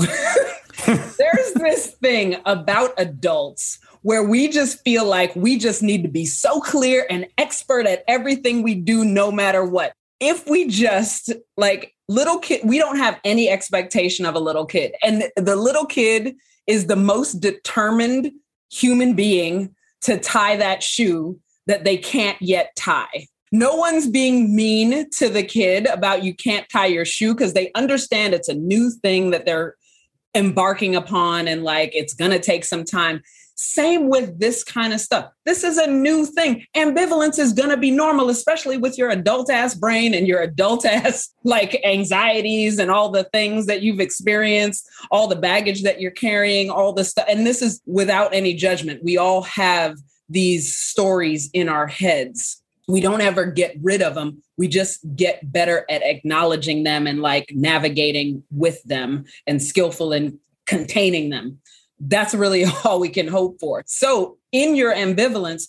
there's 0.87 1.55
this 1.55 1.91
thing 2.01 2.37
about 2.47 2.93
adults 2.99 3.81
where 4.03 4.23
we 4.23 4.47
just 4.47 4.85
feel 4.85 5.05
like 5.05 5.35
we 5.35 5.59
just 5.59 5.83
need 5.83 6.03
to 6.03 6.09
be 6.09 6.25
so 6.25 6.61
clear 6.61 7.05
and 7.11 7.27
expert 7.37 7.85
at 7.85 8.05
everything 8.07 8.63
we 8.63 8.77
do, 8.77 9.05
no 9.05 9.33
matter 9.33 9.65
what. 9.65 9.93
If 10.25 10.49
we 10.49 10.67
just 10.69 11.33
like 11.59 11.95
little 12.09 12.39
kid, 12.39 12.63
we 12.65 12.79
don't 12.79 12.97
have 12.97 13.21
any 13.25 13.51
expectation 13.51 14.25
of 14.25 14.35
a 14.35 14.41
little 14.41 14.65
kid. 14.65 14.95
And 15.03 15.25
the 15.37 15.55
little 15.55 15.85
kid 15.85 16.35
is 16.67 16.87
the 16.87 16.97
most 16.97 17.35
determined 17.41 18.33
human 18.73 19.13
being 19.13 19.75
to 20.01 20.19
tie 20.19 20.57
that 20.57 20.83
shoe 20.83 21.39
that 21.67 21.85
they 21.85 21.99
can't 21.99 22.41
yet 22.41 22.75
tie. 22.75 23.27
No 23.53 23.75
one's 23.75 24.09
being 24.09 24.57
mean 24.57 25.11
to 25.11 25.29
the 25.29 25.43
kid 25.43 25.87
about 25.87 26.25
you 26.25 26.35
can't 26.35 26.67
tie 26.71 26.87
your 26.87 27.05
shoe 27.05 27.35
because 27.35 27.53
they 27.53 27.71
understand 27.75 28.33
it's 28.33 28.49
a 28.49 28.55
new 28.55 28.91
thing 28.91 29.31
that 29.31 29.45
they're 29.45 29.77
embarking 30.35 30.97
upon 30.97 31.47
and 31.47 31.65
like 31.65 31.95
it's 31.95 32.15
going 32.15 32.31
to 32.31 32.41
take 32.41 32.65
some 32.65 32.85
time. 32.85 33.23
Same 33.57 34.09
with 34.09 34.41
this 34.41 34.65
kind 34.65 34.93
of 34.93 35.01
stuff. 35.01 35.31
This 35.45 35.63
is 35.63 35.79
a 35.79 35.87
new 35.87 36.27
thing. 36.27 36.67
Ambivalence 36.77 37.39
is 37.39 37.53
going 37.53 37.69
to 37.71 37.77
be 37.77 37.93
normal, 37.93 38.29
especially 38.29 38.79
with 38.79 38.99
your 38.99 39.11
adult 39.11 39.49
ass 39.49 39.77
brain 39.77 40.13
and 40.13 40.27
your 40.27 40.41
adult 40.41 40.85
ass 40.87 41.33
like 41.45 41.81
anxieties 41.85 42.79
and 42.81 42.91
all 42.91 43.11
the 43.11 43.25
things 43.25 43.67
that 43.67 43.83
you've 43.83 44.01
experienced, 44.01 44.89
all 45.11 45.29
the 45.29 45.37
baggage 45.37 45.83
that 45.85 46.01
you're 46.01 46.11
carrying, 46.11 46.69
all 46.69 46.93
the 46.93 47.05
stuff. 47.05 47.27
And 47.29 47.47
this 47.47 47.63
is 47.63 47.81
without 47.87 48.35
any 48.35 48.55
judgment. 48.55 49.05
We 49.05 49.19
all 49.19 49.43
have 49.43 49.99
these 50.29 50.75
stories 50.77 51.49
in 51.53 51.69
our 51.69 51.87
heads. 51.87 52.61
We 52.89 53.01
don't 53.01 53.21
ever 53.21 53.47
get 53.47 53.77
rid 53.81 54.03
of 54.03 54.15
them. 54.17 54.43
We 54.59 54.67
just 54.69 55.01
get 55.15 55.53
better 55.53 55.87
at 55.89 56.03
acknowledging 56.03 56.83
them 56.83 57.07
and 57.07 57.23
like 57.23 57.53
navigating 57.55 58.43
with 58.51 58.83
them 58.83 59.25
and 59.47 59.63
skillful 59.63 60.13
in 60.13 60.41
containing 60.67 61.31
them 61.31 61.61
that's 62.07 62.35
really 62.35 62.65
all 62.85 63.01
we 63.01 63.09
can 63.09 63.29
hope 63.29 63.59
for. 63.61 63.83
So, 63.87 64.39
in 64.53 64.77
your 64.77 64.95
ambivalence, 64.95 65.65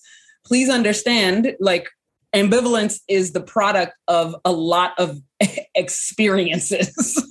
please 0.46 0.70
understand 0.70 1.56
like 1.60 1.90
ambivalence 2.36 3.00
is 3.08 3.32
the 3.32 3.42
product 3.42 3.94
of 4.08 4.36
a 4.46 4.52
lot 4.52 4.94
of 5.00 5.20
experiences 5.76 7.24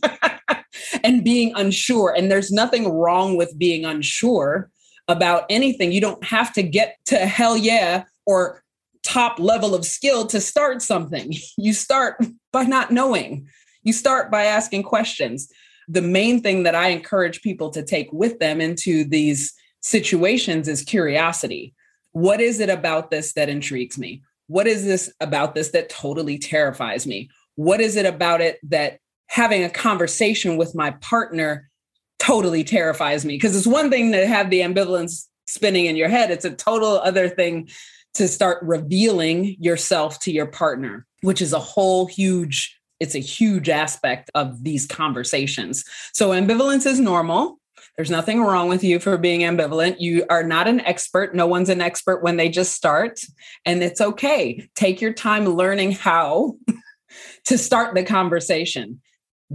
and 1.05 1.23
being 1.23 1.53
unsure. 1.55 2.15
And 2.17 2.31
there's 2.31 2.51
nothing 2.51 2.89
wrong 2.89 3.37
with 3.37 3.57
being 3.59 3.85
unsure 3.85 4.71
about 5.07 5.45
anything. 5.51 5.93
You 5.93 6.01
don't 6.01 6.25
have 6.25 6.53
to 6.55 6.63
get 6.63 6.97
to 7.07 7.19
hell 7.19 7.57
yeah 7.57 8.05
or 8.27 8.63
top 9.05 9.39
level 9.39 9.75
of 9.75 9.85
skill 9.85 10.27
to 10.27 10.41
start 10.41 10.81
something. 10.81 11.35
You 11.59 11.75
start 11.75 12.25
by 12.53 12.65
not 12.65 12.91
knowing, 12.91 13.47
you 13.83 13.93
start 13.93 14.31
by 14.31 14.45
asking 14.45 14.85
questions. 14.85 15.53
The 15.88 16.03
main 16.03 16.43
thing 16.43 16.62
that 16.62 16.75
I 16.75 16.88
encourage 16.88 17.43
people 17.43 17.71
to 17.71 17.83
take 17.83 18.12
with 18.12 18.38
them 18.38 18.61
into 18.61 19.05
these 19.05 19.53
situations 19.81 20.69
is 20.69 20.83
curiosity. 20.83 21.75
What 22.12 22.41
is 22.41 22.61
it 22.61 22.71
about 22.71 23.11
this 23.11 23.33
that 23.35 23.49
intrigues 23.49 23.99
me? 23.99 24.23
What 24.47 24.67
is 24.67 24.85
this 24.85 25.12
about 25.21 25.55
this 25.55 25.71
that 25.71 25.88
totally 25.88 26.38
terrifies 26.38 27.07
me? 27.07 27.31
What 27.57 27.81
is 27.81 27.97
it 27.97 28.07
about 28.07 28.41
it 28.41 28.59
that 28.64 28.99
having 29.26 29.64
a 29.64 29.71
conversation 29.71 30.57
with 30.57 30.75
my 30.75 30.93
partner 31.00 31.71
totally 32.19 32.64
terrifies 32.64 33.25
me? 33.25 33.35
Because 33.35 33.57
it's 33.57 33.67
one 33.67 33.91
thing 33.91 34.12
to 34.12 34.26
have 34.26 34.50
the 34.50 34.61
ambivalence 34.61 35.26
spinning 35.47 35.87
in 35.87 35.97
your 35.97 36.09
head, 36.09 36.31
it's 36.31 36.45
a 36.45 36.50
total 36.50 36.99
other 36.99 37.29
thing 37.29 37.69
to 38.14 38.29
start 38.29 38.62
revealing 38.62 39.57
yourself 39.59 40.21
to 40.21 40.33
your 40.33 40.47
partner, 40.47 41.07
which 41.23 41.43
is 41.43 41.53
a 41.53 41.59
whole 41.59 42.07
huge 42.07 42.79
it's 43.01 43.15
a 43.15 43.21
huge 43.21 43.69
aspect 43.69 44.31
of 44.35 44.63
these 44.65 44.87
conversations. 44.87 45.85
So 46.13 46.31
ambivalence 46.31 46.87
is 46.87 47.01
normal. 47.01 47.59
There's 47.97 48.11
nothing 48.11 48.43
wrong 48.43 48.69
with 48.69 48.83
you 48.83 48.99
for 48.99 49.17
being 49.19 49.41
ambivalent. 49.41 49.97
You 50.01 50.25
are 50.29 50.43
not 50.43 50.67
an 50.67 50.81
expert. 50.81 51.35
No 51.35 51.47
one's 51.47 51.69
an 51.69 51.81
expert 51.81 52.23
when 52.23 52.37
they 52.37 52.49
just 52.49 52.73
start. 52.73 53.21
And 53.65 53.83
it's 53.83 54.01
okay. 54.01 54.69
Take 54.75 55.01
your 55.01 55.13
time 55.13 55.47
learning 55.47 55.93
how 55.93 56.57
to 57.45 57.57
start 57.57 57.95
the 57.95 58.03
conversation. 58.03 59.01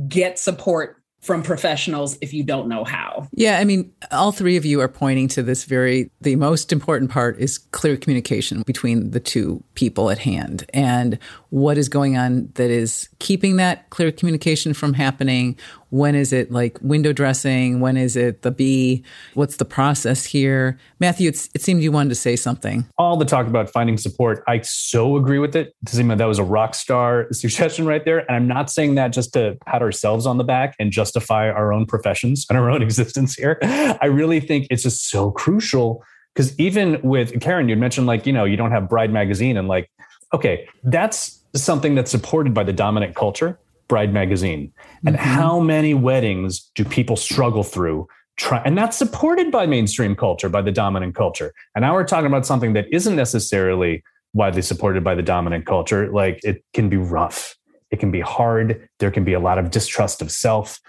Get 0.08 0.40
support 0.40 0.99
from 1.22 1.44
professionals 1.44 2.18
if 2.22 2.34
you 2.34 2.44
don't 2.44 2.70
know 2.70 2.84
how. 2.84 3.28
Yeah, 3.34 3.60
I 3.60 3.66
mean, 3.66 3.92
all 4.12 4.32
three 4.32 4.56
of 4.56 4.66
you 4.66 4.80
are 4.80 4.88
pointing 4.88 5.28
to 5.30 5.44
this 5.44 5.66
very, 5.66 6.10
the 6.22 6.36
most 6.38 6.72
important 6.72 7.12
part 7.12 7.38
is 7.40 7.58
clear 7.58 7.98
communication 7.98 8.64
between 8.64 9.12
the 9.12 9.20
two 9.20 9.64
people 9.76 10.10
at 10.10 10.18
hand. 10.18 10.66
And 10.74 11.20
what 11.50 11.78
is 11.78 11.90
going 11.90 12.18
on 12.18 12.50
that 12.56 12.70
is 12.70 13.10
keeping 13.20 13.58
that 13.58 13.90
clear 13.90 14.12
communication 14.12 14.74
from 14.74 14.94
happening? 14.94 15.58
When 15.90 16.16
is 16.16 16.34
it 16.34 16.52
like 16.52 16.78
window 16.82 17.14
dressing? 17.14 17.80
When 17.80 17.98
is 17.98 18.16
it 18.16 18.42
the 18.42 18.52
bee? 18.52 19.04
What's 19.34 19.58
the 19.58 19.66
process 19.66 20.26
here? 20.26 20.78
Matthew, 21.00 21.30
it 21.30 21.62
seemed 21.62 21.82
you 21.82 21.92
wanted 21.92 22.10
to 22.10 22.16
say 22.16 22.36
something. 22.36 22.86
All 22.98 23.18
the 23.18 23.26
talk 23.26 23.48
about 23.48 23.70
finding 23.70 23.98
support, 23.98 24.44
I 24.48 24.62
so 24.62 25.18
agree 25.18 25.40
with 25.40 25.56
it. 25.56 25.76
Tazima, 25.86 26.18
that 26.18 26.26
was 26.26 26.40
a 26.40 26.44
rock 26.44 26.76
star 26.76 27.28
suggestion 27.32 27.86
right 27.86 28.04
there. 28.06 28.20
And 28.20 28.36
I'm 28.36 28.48
not 28.48 28.70
saying 28.70 28.96
that 28.96 29.10
just 29.10 29.34
to 29.34 29.58
pat 29.66 29.82
ourselves 29.82 30.26
on 30.26 30.38
the 30.38 30.44
back 30.44 30.76
and 30.80 30.92
justify 30.92 31.50
our 31.50 31.74
own 31.74 31.86
professions 31.86 32.46
and 32.50 32.58
our 32.58 32.70
own 32.70 32.82
existence 32.90 33.36
here. 33.36 33.60
I 33.62 34.06
really 34.06 34.40
think 34.40 34.68
it's 34.70 34.84
just 34.84 35.10
so 35.10 35.32
crucial 35.32 36.04
because 36.34 36.58
even 36.60 37.02
with 37.02 37.40
Karen, 37.42 37.68
you'd 37.68 37.80
mentioned 37.80 38.08
like, 38.08 38.26
you 38.26 38.34
know, 38.34 38.46
you 38.46 38.56
don't 38.56 38.72
have 38.72 38.88
Bride 38.88 39.12
Magazine 39.12 39.58
and 39.58 39.68
like, 39.68 39.90
okay, 40.34 40.68
that's 40.84 41.40
something 41.56 41.96
that's 41.96 42.12
supported 42.12 42.54
by 42.54 42.64
the 42.64 42.74
dominant 42.74 43.16
culture, 43.16 43.60
Bride 43.90 44.14
Magazine. 44.14 44.72
And 45.06 45.18
mm-hmm. 45.18 45.28
how 45.28 45.60
many 45.60 45.94
weddings 45.94 46.72
do 46.76 46.86
people 46.86 47.18
struggle 47.18 47.64
through? 47.64 48.08
Try, 48.38 48.62
and 48.64 48.78
that's 48.78 48.96
supported 48.96 49.52
by 49.52 49.66
mainstream 49.66 50.16
culture, 50.16 50.48
by 50.48 50.62
the 50.62 50.72
dominant 50.72 51.14
culture. 51.16 51.54
And 51.76 51.82
now 51.82 51.94
we're 51.94 52.06
talking 52.06 52.28
about 52.28 52.46
something 52.46 52.72
that 52.74 52.86
isn't 52.94 53.18
necessarily 53.18 54.02
widely 54.34 54.62
supported 54.62 55.04
by 55.04 55.16
the 55.16 55.22
dominant 55.22 55.66
culture. 55.66 56.10
Like 56.10 56.40
it 56.44 56.64
can 56.74 56.88
be 56.88 56.96
rough, 56.96 57.58
it 57.92 58.00
can 58.00 58.12
be 58.12 58.22
hard. 58.22 58.88
There 59.00 59.12
can 59.12 59.26
be 59.26 59.34
a 59.34 59.40
lot 59.40 59.58
of 59.58 59.72
distrust 59.72 60.22
of 60.22 60.32
self 60.32 60.80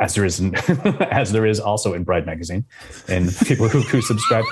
as 0.00 0.14
there 0.14 0.24
is 0.24 0.38
in, 0.38 0.54
as 1.10 1.32
there 1.32 1.46
is 1.46 1.58
also 1.58 1.94
in 1.94 2.04
Bride 2.04 2.26
magazine 2.26 2.64
and 3.08 3.34
people 3.46 3.68
who, 3.68 3.80
who 3.80 4.00
subscribe. 4.00 4.44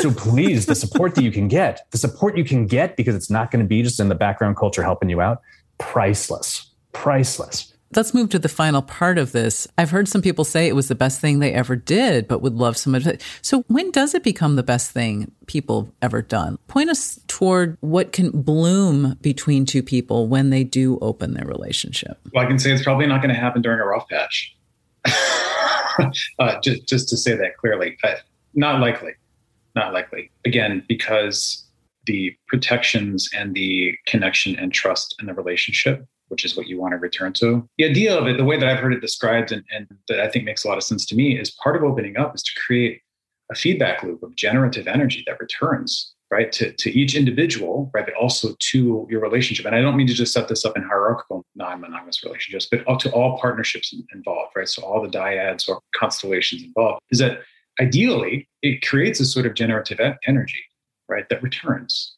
So 0.00 0.10
please, 0.12 0.66
the 0.66 0.74
support 0.74 1.14
that 1.16 1.22
you 1.22 1.32
can 1.32 1.48
get, 1.48 1.86
the 1.90 1.98
support 1.98 2.36
you 2.36 2.44
can 2.44 2.66
get 2.66 2.96
because 2.96 3.14
it's 3.14 3.30
not 3.30 3.50
going 3.50 3.64
to 3.64 3.68
be 3.68 3.82
just 3.82 4.00
in 4.00 4.08
the 4.08 4.14
background 4.14 4.56
culture 4.56 4.82
helping 4.82 5.08
you 5.08 5.20
out, 5.20 5.42
priceless, 5.78 6.70
priceless. 6.96 7.72
Let's 7.94 8.12
move 8.12 8.30
to 8.30 8.38
the 8.38 8.48
final 8.48 8.82
part 8.82 9.16
of 9.16 9.30
this. 9.30 9.66
I've 9.78 9.90
heard 9.90 10.08
some 10.08 10.20
people 10.20 10.44
say 10.44 10.66
it 10.66 10.74
was 10.74 10.88
the 10.88 10.96
best 10.96 11.20
thing 11.20 11.38
they 11.38 11.52
ever 11.52 11.76
did, 11.76 12.26
but 12.26 12.42
would 12.42 12.54
love 12.54 12.76
some 12.76 12.96
advice. 12.96 13.22
So, 13.42 13.62
when 13.68 13.92
does 13.92 14.12
it 14.12 14.24
become 14.24 14.56
the 14.56 14.64
best 14.64 14.90
thing 14.90 15.30
people 15.46 15.94
ever 16.02 16.20
done? 16.20 16.58
Point 16.66 16.90
us 16.90 17.20
toward 17.28 17.78
what 17.80 18.12
can 18.12 18.30
bloom 18.30 19.16
between 19.20 19.66
two 19.66 19.84
people 19.84 20.26
when 20.26 20.50
they 20.50 20.64
do 20.64 20.98
open 21.00 21.34
their 21.34 21.46
relationship. 21.46 22.18
Well, 22.34 22.44
I 22.44 22.48
can 22.48 22.58
say 22.58 22.72
it's 22.72 22.82
probably 22.82 23.06
not 23.06 23.22
going 23.22 23.32
to 23.34 23.40
happen 23.40 23.62
during 23.62 23.78
a 23.78 23.86
rough 23.86 24.08
patch. 24.08 24.56
uh, 26.40 26.60
just, 26.60 26.88
just 26.88 27.08
to 27.10 27.16
say 27.16 27.36
that 27.36 27.56
clearly, 27.56 27.96
uh, 28.02 28.14
not 28.54 28.80
likely, 28.80 29.12
not 29.76 29.92
likely. 29.92 30.30
Again, 30.44 30.84
because 30.88 31.64
the 32.06 32.34
protections 32.48 33.30
and 33.32 33.54
the 33.54 33.94
connection 34.06 34.56
and 34.58 34.72
trust 34.72 35.14
in 35.20 35.26
the 35.26 35.34
relationship, 35.34 36.04
which 36.28 36.44
is 36.44 36.56
what 36.56 36.66
you 36.66 36.80
want 36.80 36.92
to 36.92 36.98
return 36.98 37.32
to. 37.34 37.68
The 37.78 37.84
idea 37.84 38.16
of 38.16 38.26
it, 38.26 38.36
the 38.36 38.44
way 38.44 38.58
that 38.58 38.68
I've 38.68 38.78
heard 38.78 38.94
it 38.94 39.00
described 39.00 39.52
and, 39.52 39.64
and 39.70 39.86
that 40.08 40.20
I 40.20 40.28
think 40.28 40.44
makes 40.44 40.64
a 40.64 40.68
lot 40.68 40.76
of 40.76 40.84
sense 40.84 41.06
to 41.06 41.14
me, 41.14 41.38
is 41.38 41.50
part 41.62 41.76
of 41.76 41.82
opening 41.82 42.16
up 42.16 42.34
is 42.34 42.42
to 42.42 42.60
create 42.60 43.00
a 43.50 43.54
feedback 43.54 44.02
loop 44.02 44.22
of 44.22 44.34
generative 44.34 44.86
energy 44.86 45.22
that 45.26 45.40
returns 45.40 46.12
right 46.32 46.50
to, 46.50 46.72
to 46.72 46.90
each 46.90 47.14
individual 47.14 47.88
right 47.94 48.04
but 48.04 48.14
also 48.16 48.56
to 48.58 49.06
your 49.08 49.20
relationship. 49.20 49.64
And 49.64 49.76
i 49.76 49.80
don't 49.80 49.96
mean 49.96 50.08
to 50.08 50.14
just 50.14 50.32
set 50.32 50.48
this 50.48 50.64
up 50.64 50.76
in 50.76 50.82
hierarchical 50.82 51.44
non-monogamous 51.54 52.24
relationships 52.24 52.66
but 52.68 52.98
to 53.00 53.12
all 53.12 53.38
partnerships 53.38 53.94
involved 54.12 54.50
right? 54.56 54.68
So 54.68 54.82
all 54.82 55.00
the 55.00 55.08
dyads 55.08 55.68
or 55.68 55.80
constellations 55.94 56.64
involved 56.64 57.00
is 57.10 57.20
that 57.20 57.38
ideally 57.80 58.48
it 58.62 58.84
creates 58.84 59.20
a 59.20 59.24
sort 59.24 59.46
of 59.46 59.54
generative 59.54 60.00
energy 60.26 60.64
right 61.08 61.28
that 61.28 61.42
returns. 61.42 62.16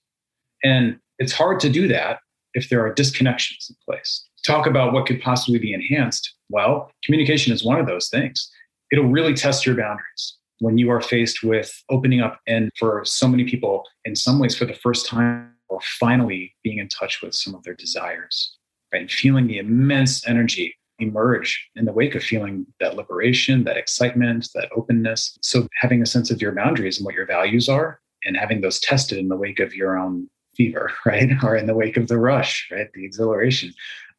And 0.65 0.99
it's 1.19 1.33
hard 1.33 1.61
to 1.61 1.71
do 1.71 1.89
that 1.89 2.21
if 2.59 2.69
there 2.69 2.85
are 2.85 2.95
disconnections 2.95 3.71
in 3.71 3.77
place. 3.85 4.27
Talk 4.45 4.67
about 4.67 4.93
what 4.93 5.07
could 5.07 5.21
possibly 5.21 5.59
be 5.59 5.73
enhanced. 5.73 6.35
Well 6.51 6.91
communication 7.05 7.53
is 7.53 7.65
one 7.65 7.81
of 7.81 7.87
those 7.87 8.09
things. 8.09 8.51
It'll 8.91 9.05
really 9.07 9.35
test 9.35 9.65
your 9.65 9.77
boundaries 9.77 10.37
when 10.61 10.77
you 10.77 10.91
are 10.91 11.01
faced 11.01 11.43
with 11.43 11.73
opening 11.89 12.21
up 12.21 12.41
and 12.47 12.71
for 12.79 13.05
so 13.05 13.29
many 13.29 13.45
people 13.45 13.85
in 14.05 14.17
some 14.17 14.39
ways 14.39 14.57
for 14.57 14.65
the 14.65 14.75
first 14.75 15.07
time 15.07 15.53
or 15.69 15.79
finally 16.01 16.55
being 16.65 16.79
in 16.79 16.89
touch 16.89 17.23
with 17.23 17.35
some 17.35 17.55
of 17.55 17.63
their 17.63 17.75
desires 17.75 18.59
right? 18.93 19.03
And 19.03 19.11
feeling 19.11 19.47
the 19.47 19.59
immense 19.59 20.27
energy 20.27 20.75
emerge 20.99 21.69
in 21.77 21.85
the 21.85 21.93
wake 21.93 22.15
of 22.15 22.23
feeling 22.23 22.67
that 22.81 22.97
liberation 22.97 23.65
that 23.65 23.77
excitement 23.77 24.49
that 24.55 24.69
openness. 24.75 25.39
So 25.43 25.69
having 25.81 26.03
a 26.03 26.07
sense 26.07 26.31
of 26.31 26.43
your 26.43 26.53
boundaries 26.53 26.99
and 26.99 27.07
what 27.07 27.15
your 27.15 27.27
values 27.27 27.69
are 27.69 28.01
and 28.25 28.37
having 28.37 28.61
those 28.61 28.81
tested 28.81 29.19
in 29.19 29.29
the 29.29 29.37
wake 29.37 29.61
of 29.61 29.75
your 29.75 29.97
own 29.97 30.29
fever 30.59 30.93
right 31.07 31.31
or 31.43 31.57
in 31.57 31.67
the 31.67 31.75
wake 31.75 31.97
of 31.97 32.09
the 32.09 32.19
rush 32.19 32.69
right 32.71 32.93
the 32.93 33.05
exhilaration 33.05 33.73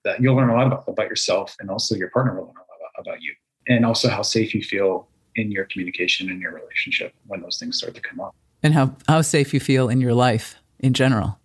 that 0.03 0.19
you'll 0.19 0.35
learn 0.35 0.49
a 0.49 0.55
lot 0.55 0.65
about, 0.65 0.85
about 0.87 1.07
yourself 1.07 1.55
and 1.59 1.69
also 1.69 1.93
your 1.95 2.09
partner 2.09 2.33
will 2.33 2.47
learn 2.47 2.55
a 2.55 2.59
lot 2.59 2.79
about, 2.79 3.07
about 3.07 3.21
you 3.21 3.33
and 3.67 3.85
also 3.85 4.09
how 4.09 4.23
safe 4.23 4.55
you 4.55 4.63
feel 4.63 5.07
in 5.35 5.51
your 5.51 5.65
communication 5.65 6.29
and 6.29 6.41
your 6.41 6.53
relationship 6.53 7.13
when 7.27 7.41
those 7.41 7.57
things 7.57 7.77
start 7.77 7.95
to 7.95 8.01
come 8.01 8.19
up. 8.19 8.35
And 8.61 8.73
how, 8.73 8.95
how 9.07 9.21
safe 9.21 9.53
you 9.53 9.59
feel 9.59 9.87
in 9.87 10.01
your 10.01 10.13
life 10.13 10.55
in 10.79 10.93
general. 10.93 11.39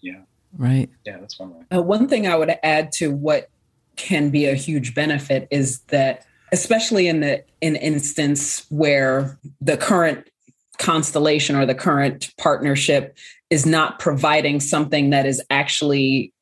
Yeah. 0.00 0.20
Right. 0.56 0.88
Yeah, 1.04 1.18
that's 1.18 1.38
one 1.38 1.54
way. 1.54 1.64
Uh, 1.74 1.82
one 1.82 2.08
thing 2.08 2.26
I 2.28 2.36
would 2.36 2.54
add 2.62 2.92
to 2.92 3.10
what 3.10 3.50
can 3.96 4.30
be 4.30 4.46
a 4.46 4.54
huge 4.54 4.94
benefit 4.94 5.48
is 5.50 5.80
that 5.88 6.24
especially 6.52 7.08
in 7.08 7.20
the 7.20 7.44
in 7.60 7.74
instance 7.76 8.66
where 8.68 9.38
the 9.60 9.76
current 9.76 10.28
constellation 10.78 11.56
or 11.56 11.66
the 11.66 11.74
current 11.74 12.32
partnership 12.38 13.16
is 13.50 13.66
not 13.66 13.98
providing 13.98 14.60
something 14.60 15.10
that 15.10 15.26
is 15.26 15.42
actually 15.50 16.32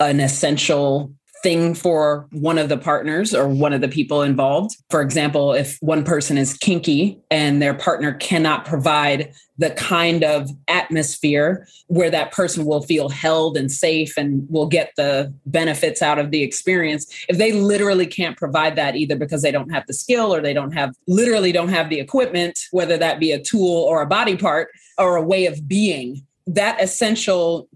an 0.00 0.20
essential 0.20 1.12
thing 1.44 1.74
for 1.74 2.26
one 2.32 2.56
of 2.56 2.70
the 2.70 2.78
partners 2.78 3.34
or 3.34 3.46
one 3.46 3.74
of 3.74 3.82
the 3.82 3.88
people 3.88 4.22
involved. 4.22 4.76
For 4.88 5.02
example, 5.02 5.52
if 5.52 5.76
one 5.80 6.02
person 6.02 6.38
is 6.38 6.54
kinky 6.54 7.20
and 7.30 7.60
their 7.60 7.74
partner 7.74 8.14
cannot 8.14 8.64
provide 8.64 9.30
the 9.58 9.70
kind 9.72 10.24
of 10.24 10.48
atmosphere 10.68 11.68
where 11.88 12.10
that 12.10 12.32
person 12.32 12.64
will 12.64 12.80
feel 12.80 13.10
held 13.10 13.58
and 13.58 13.70
safe 13.70 14.16
and 14.16 14.48
will 14.48 14.66
get 14.66 14.92
the 14.96 15.32
benefits 15.44 16.00
out 16.00 16.18
of 16.18 16.30
the 16.30 16.42
experience, 16.42 17.06
if 17.28 17.36
they 17.36 17.52
literally 17.52 18.06
can't 18.06 18.38
provide 18.38 18.74
that 18.76 18.96
either 18.96 19.14
because 19.14 19.42
they 19.42 19.52
don't 19.52 19.70
have 19.70 19.86
the 19.86 19.92
skill 19.92 20.34
or 20.34 20.40
they 20.40 20.54
don't 20.54 20.72
have 20.72 20.94
literally 21.06 21.52
don't 21.52 21.68
have 21.68 21.90
the 21.90 22.00
equipment, 22.00 22.58
whether 22.70 22.96
that 22.96 23.20
be 23.20 23.32
a 23.32 23.38
tool 23.38 23.82
or 23.82 24.00
a 24.00 24.06
body 24.06 24.36
part 24.36 24.70
or 24.96 25.16
a 25.16 25.22
way 25.22 25.44
of 25.44 25.68
being, 25.68 26.26
that 26.46 26.82
essential 26.82 27.68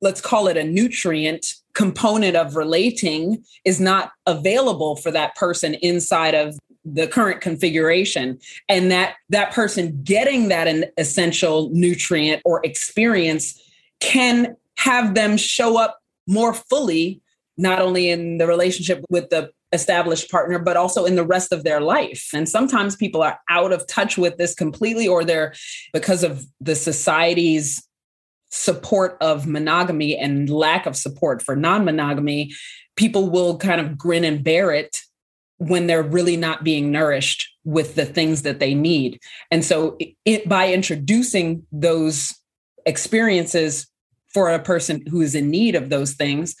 let's 0.00 0.20
call 0.20 0.48
it 0.48 0.56
a 0.56 0.64
nutrient 0.64 1.54
component 1.74 2.36
of 2.36 2.56
relating 2.56 3.44
is 3.64 3.80
not 3.80 4.12
available 4.26 4.96
for 4.96 5.10
that 5.10 5.34
person 5.36 5.74
inside 5.74 6.34
of 6.34 6.58
the 6.84 7.06
current 7.06 7.40
configuration. 7.40 8.38
And 8.68 8.90
that 8.90 9.14
that 9.30 9.52
person 9.52 10.00
getting 10.02 10.48
that 10.48 10.66
an 10.66 10.86
essential 10.98 11.70
nutrient 11.72 12.42
or 12.44 12.60
experience 12.64 13.60
can 14.00 14.56
have 14.78 15.14
them 15.14 15.36
show 15.36 15.78
up 15.78 16.00
more 16.26 16.54
fully 16.54 17.20
not 17.56 17.80
only 17.80 18.10
in 18.10 18.38
the 18.38 18.46
relationship 18.46 19.04
with 19.10 19.30
the 19.30 19.50
established 19.72 20.30
partner 20.30 20.58
but 20.58 20.76
also 20.76 21.04
in 21.04 21.16
the 21.16 21.24
rest 21.24 21.52
of 21.52 21.64
their 21.64 21.80
life. 21.80 22.28
And 22.34 22.48
sometimes 22.48 22.96
people 22.96 23.22
are 23.22 23.38
out 23.48 23.72
of 23.72 23.86
touch 23.86 24.18
with 24.18 24.36
this 24.36 24.54
completely 24.54 25.08
or 25.08 25.24
they're 25.24 25.54
because 25.92 26.24
of 26.24 26.44
the 26.60 26.74
society's 26.74 27.86
support 28.52 29.16
of 29.20 29.46
monogamy 29.46 30.16
and 30.16 30.48
lack 30.50 30.84
of 30.86 30.94
support 30.94 31.42
for 31.42 31.56
non-monogamy 31.56 32.52
people 32.96 33.30
will 33.30 33.56
kind 33.56 33.80
of 33.80 33.96
grin 33.96 34.24
and 34.24 34.44
bear 34.44 34.70
it 34.70 34.98
when 35.56 35.86
they're 35.86 36.02
really 36.02 36.36
not 36.36 36.62
being 36.62 36.92
nourished 36.92 37.48
with 37.64 37.94
the 37.94 38.04
things 38.04 38.42
that 38.42 38.58
they 38.60 38.74
need. 38.74 39.18
And 39.50 39.64
so 39.64 39.96
it, 40.24 40.48
by 40.48 40.72
introducing 40.72 41.66
those 41.72 42.34
experiences 42.84 43.86
for 44.28 44.50
a 44.50 44.58
person 44.58 45.04
who 45.06 45.22
is 45.22 45.34
in 45.34 45.50
need 45.50 45.74
of 45.74 45.88
those 45.88 46.12
things, 46.14 46.54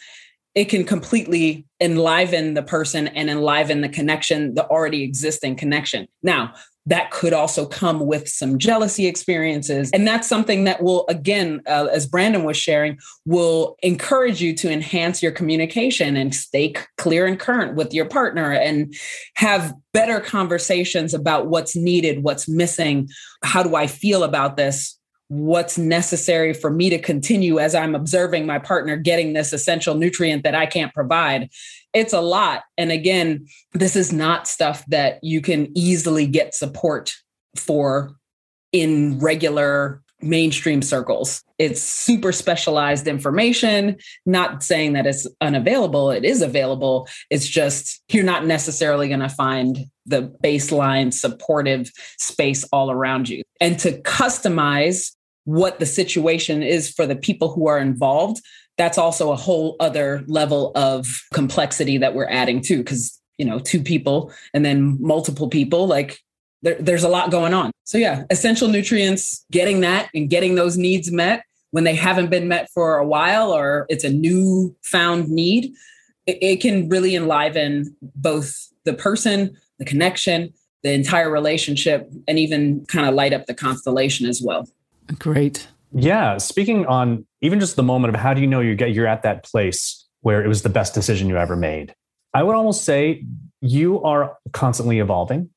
it 0.54 0.66
can 0.66 0.84
completely 0.84 1.66
enliven 1.80 2.54
the 2.54 2.62
person 2.62 3.08
and 3.08 3.28
enliven 3.28 3.80
the 3.80 3.88
connection, 3.88 4.54
the 4.54 4.66
already 4.66 5.02
existing 5.02 5.56
connection. 5.56 6.06
Now, 6.22 6.54
that 6.86 7.10
could 7.10 7.32
also 7.32 7.64
come 7.64 8.06
with 8.06 8.28
some 8.28 8.58
jealousy 8.58 9.06
experiences. 9.06 9.90
And 9.92 10.06
that's 10.06 10.28
something 10.28 10.64
that 10.64 10.82
will, 10.82 11.04
again, 11.08 11.60
uh, 11.66 11.88
as 11.92 12.06
Brandon 12.06 12.44
was 12.44 12.56
sharing, 12.56 12.98
will 13.24 13.76
encourage 13.82 14.42
you 14.42 14.54
to 14.56 14.70
enhance 14.70 15.22
your 15.22 15.32
communication 15.32 16.16
and 16.16 16.34
stay 16.34 16.74
clear 16.98 17.26
and 17.26 17.38
current 17.38 17.76
with 17.76 17.94
your 17.94 18.06
partner 18.06 18.52
and 18.52 18.94
have 19.34 19.74
better 19.92 20.18
conversations 20.18 21.14
about 21.14 21.46
what's 21.46 21.76
needed, 21.76 22.24
what's 22.24 22.48
missing, 22.48 23.08
how 23.44 23.62
do 23.62 23.76
I 23.76 23.86
feel 23.86 24.24
about 24.24 24.56
this? 24.56 24.98
What's 25.32 25.78
necessary 25.78 26.52
for 26.52 26.70
me 26.70 26.90
to 26.90 26.98
continue 26.98 27.58
as 27.58 27.74
I'm 27.74 27.94
observing 27.94 28.44
my 28.44 28.58
partner 28.58 28.98
getting 28.98 29.32
this 29.32 29.54
essential 29.54 29.94
nutrient 29.94 30.42
that 30.42 30.54
I 30.54 30.66
can't 30.66 30.92
provide. 30.92 31.48
It's 31.94 32.12
a 32.12 32.20
lot. 32.20 32.64
And 32.76 32.92
again, 32.92 33.46
this 33.72 33.96
is 33.96 34.12
not 34.12 34.46
stuff 34.46 34.84
that 34.88 35.20
you 35.22 35.40
can 35.40 35.72
easily 35.76 36.26
get 36.26 36.54
support 36.54 37.14
for 37.56 38.14
in 38.72 39.20
regular 39.20 40.02
mainstream 40.20 40.82
circles. 40.82 41.42
It's 41.58 41.80
super 41.80 42.30
specialized 42.30 43.08
information, 43.08 43.96
not 44.26 44.62
saying 44.62 44.92
that 44.92 45.06
it's 45.06 45.26
unavailable, 45.40 46.10
it 46.10 46.26
is 46.26 46.42
available. 46.42 47.08
It's 47.30 47.48
just 47.48 48.02
you're 48.10 48.22
not 48.22 48.44
necessarily 48.44 49.08
going 49.08 49.20
to 49.20 49.30
find 49.30 49.86
the 50.04 50.30
baseline 50.44 51.12
supportive 51.12 51.90
space 52.18 52.64
all 52.64 52.90
around 52.90 53.30
you. 53.30 53.42
And 53.60 53.78
to 53.78 53.92
customize 54.02 55.12
what 55.44 55.78
the 55.78 55.86
situation 55.86 56.62
is 56.62 56.90
for 56.90 57.06
the 57.06 57.16
people 57.16 57.52
who 57.52 57.66
are 57.68 57.78
involved, 57.78 58.40
that's 58.78 58.98
also 58.98 59.32
a 59.32 59.36
whole 59.36 59.76
other 59.80 60.24
level 60.26 60.72
of 60.74 61.06
complexity 61.32 61.98
that 61.98 62.14
we're 62.14 62.28
adding 62.28 62.60
to 62.62 62.78
because 62.78 63.20
you 63.38 63.44
know 63.44 63.58
two 63.58 63.82
people 63.82 64.32
and 64.54 64.64
then 64.64 64.96
multiple 65.00 65.48
people 65.48 65.86
like 65.86 66.20
there, 66.62 66.76
there's 66.78 67.04
a 67.04 67.08
lot 67.08 67.30
going 67.30 67.54
on. 67.54 67.70
So 67.84 67.98
yeah 67.98 68.24
essential 68.30 68.68
nutrients 68.68 69.44
getting 69.50 69.80
that 69.80 70.08
and 70.14 70.30
getting 70.30 70.54
those 70.54 70.76
needs 70.76 71.10
met. 71.10 71.44
When 71.70 71.84
they 71.84 71.94
haven't 71.94 72.28
been 72.28 72.48
met 72.48 72.68
for 72.74 72.98
a 72.98 73.06
while 73.06 73.50
or 73.50 73.86
it's 73.88 74.04
a 74.04 74.10
new 74.10 74.76
found 74.82 75.30
need 75.30 75.72
it, 76.26 76.38
it 76.42 76.60
can 76.60 76.88
really 76.88 77.16
enliven 77.16 77.96
both 78.02 78.54
the 78.84 78.94
person 78.94 79.56
the 79.78 79.84
connection 79.84 80.52
the 80.82 80.92
entire 80.92 81.30
relationship 81.30 82.10
and 82.26 82.38
even 82.38 82.84
kind 82.86 83.08
of 83.08 83.14
light 83.14 83.32
up 83.32 83.46
the 83.46 83.54
constellation 83.54 84.26
as 84.26 84.42
well 84.42 84.68
Great. 85.18 85.68
Yeah. 85.92 86.38
Speaking 86.38 86.86
on 86.86 87.26
even 87.40 87.60
just 87.60 87.76
the 87.76 87.82
moment 87.82 88.14
of 88.14 88.20
how 88.20 88.34
do 88.34 88.40
you 88.40 88.46
know 88.46 88.60
you 88.60 88.74
get 88.74 88.92
you're 88.92 89.06
at 89.06 89.22
that 89.22 89.44
place 89.44 90.06
where 90.20 90.42
it 90.42 90.48
was 90.48 90.62
the 90.62 90.68
best 90.68 90.94
decision 90.94 91.28
you 91.28 91.36
ever 91.36 91.56
made? 91.56 91.94
I 92.34 92.42
would 92.42 92.54
almost 92.54 92.84
say 92.84 93.24
you 93.60 94.02
are 94.02 94.36
constantly 94.52 95.00
evolving. 95.00 95.50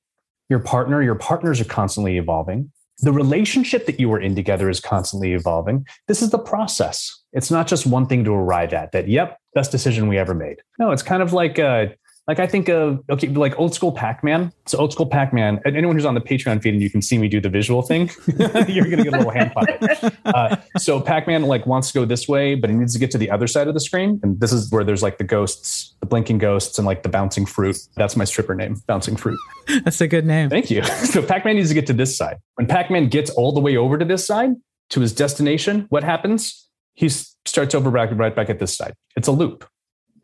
Your 0.49 0.59
partner, 0.59 1.01
your 1.01 1.15
partners 1.15 1.61
are 1.61 1.65
constantly 1.65 2.17
evolving. 2.17 2.71
The 2.99 3.11
relationship 3.11 3.85
that 3.87 3.99
you 3.99 4.09
were 4.09 4.19
in 4.19 4.35
together 4.35 4.69
is 4.69 4.79
constantly 4.79 5.33
evolving. 5.33 5.85
This 6.07 6.21
is 6.21 6.29
the 6.29 6.39
process. 6.39 7.23
It's 7.33 7.51
not 7.51 7.67
just 7.67 7.85
one 7.85 8.05
thing 8.07 8.23
to 8.23 8.33
arrive 8.33 8.73
at 8.73 8.91
that, 8.93 9.07
yep, 9.09 9.37
best 9.53 9.71
decision 9.71 10.07
we 10.07 10.17
ever 10.17 10.33
made. 10.33 10.57
No, 10.79 10.91
it's 10.91 11.03
kind 11.03 11.21
of 11.21 11.33
like 11.33 11.59
uh, 11.59 11.87
like 12.27 12.39
I 12.39 12.47
think 12.47 12.69
of 12.69 13.03
okay, 13.09 13.27
like 13.27 13.57
old 13.59 13.75
school 13.75 13.91
Pac-Man. 13.91 14.51
So 14.65 14.79
old 14.79 14.91
school 14.91 15.05
Pac-Man. 15.05 15.59
And 15.63 15.77
anyone 15.77 15.95
who's 15.95 16.05
on 16.05 16.15
the 16.15 16.21
Patreon 16.21 16.61
feed 16.61 16.73
and 16.73 16.81
you 16.81 16.89
can 16.89 17.01
see 17.01 17.17
me 17.17 17.27
do 17.27 17.39
the 17.39 17.49
visual 17.49 17.81
thing, 17.81 18.09
you're 18.67 18.85
gonna 18.85 19.03
get 19.03 19.13
a 19.13 19.17
little 19.17 19.29
hand 19.29 19.53
puppet. 19.53 20.15
Uh, 20.25 20.55
so 20.77 20.99
Pac-Man 20.99 21.43
like 21.43 21.65
wants 21.65 21.91
to 21.91 21.99
go 21.99 22.05
this 22.05 22.27
way, 22.27 22.55
but 22.55 22.69
he 22.69 22.75
needs 22.75 22.93
to 22.93 22.99
get 22.99 23.11
to 23.11 23.17
the 23.17 23.29
other 23.29 23.47
side 23.47 23.67
of 23.67 23.73
the 23.73 23.79
screen. 23.79 24.19
And 24.23 24.39
this 24.39 24.51
is 24.51 24.71
where 24.71 24.83
there's 24.83 25.03
like 25.03 25.19
the 25.19 25.23
ghosts, 25.23 25.95
the 25.99 26.07
blinking 26.07 26.39
ghosts, 26.39 26.79
and 26.79 26.85
like 26.85 27.03
the 27.03 27.09
bouncing 27.09 27.45
fruit. 27.45 27.77
That's 27.95 28.15
my 28.15 28.25
stripper 28.25 28.55
name, 28.55 28.81
bouncing 28.87 29.15
fruit. 29.15 29.39
That's 29.83 30.01
a 30.01 30.07
good 30.07 30.25
name. 30.25 30.49
Thank 30.49 30.71
you. 30.71 30.83
So 31.15 31.21
Pac-Man 31.21 31.55
needs 31.55 31.69
to 31.69 31.75
get 31.75 31.87
to 31.87 31.93
this 31.93 32.17
side. 32.17 32.37
When 32.55 32.67
Pac-Man 32.67 33.07
gets 33.07 33.29
all 33.29 33.53
the 33.53 33.61
way 33.61 33.77
over 33.77 33.97
to 33.97 34.03
this 34.03 34.25
side 34.25 34.55
to 34.89 34.99
his 34.99 35.13
destination, 35.13 35.85
what 35.89 36.03
happens? 36.03 36.67
He 36.95 37.07
starts 37.09 37.73
over 37.73 37.89
back 37.91 38.09
right 38.11 38.35
back 38.35 38.49
at 38.49 38.59
this 38.59 38.75
side. 38.75 38.95
It's 39.15 39.27
a 39.27 39.31
loop 39.31 39.65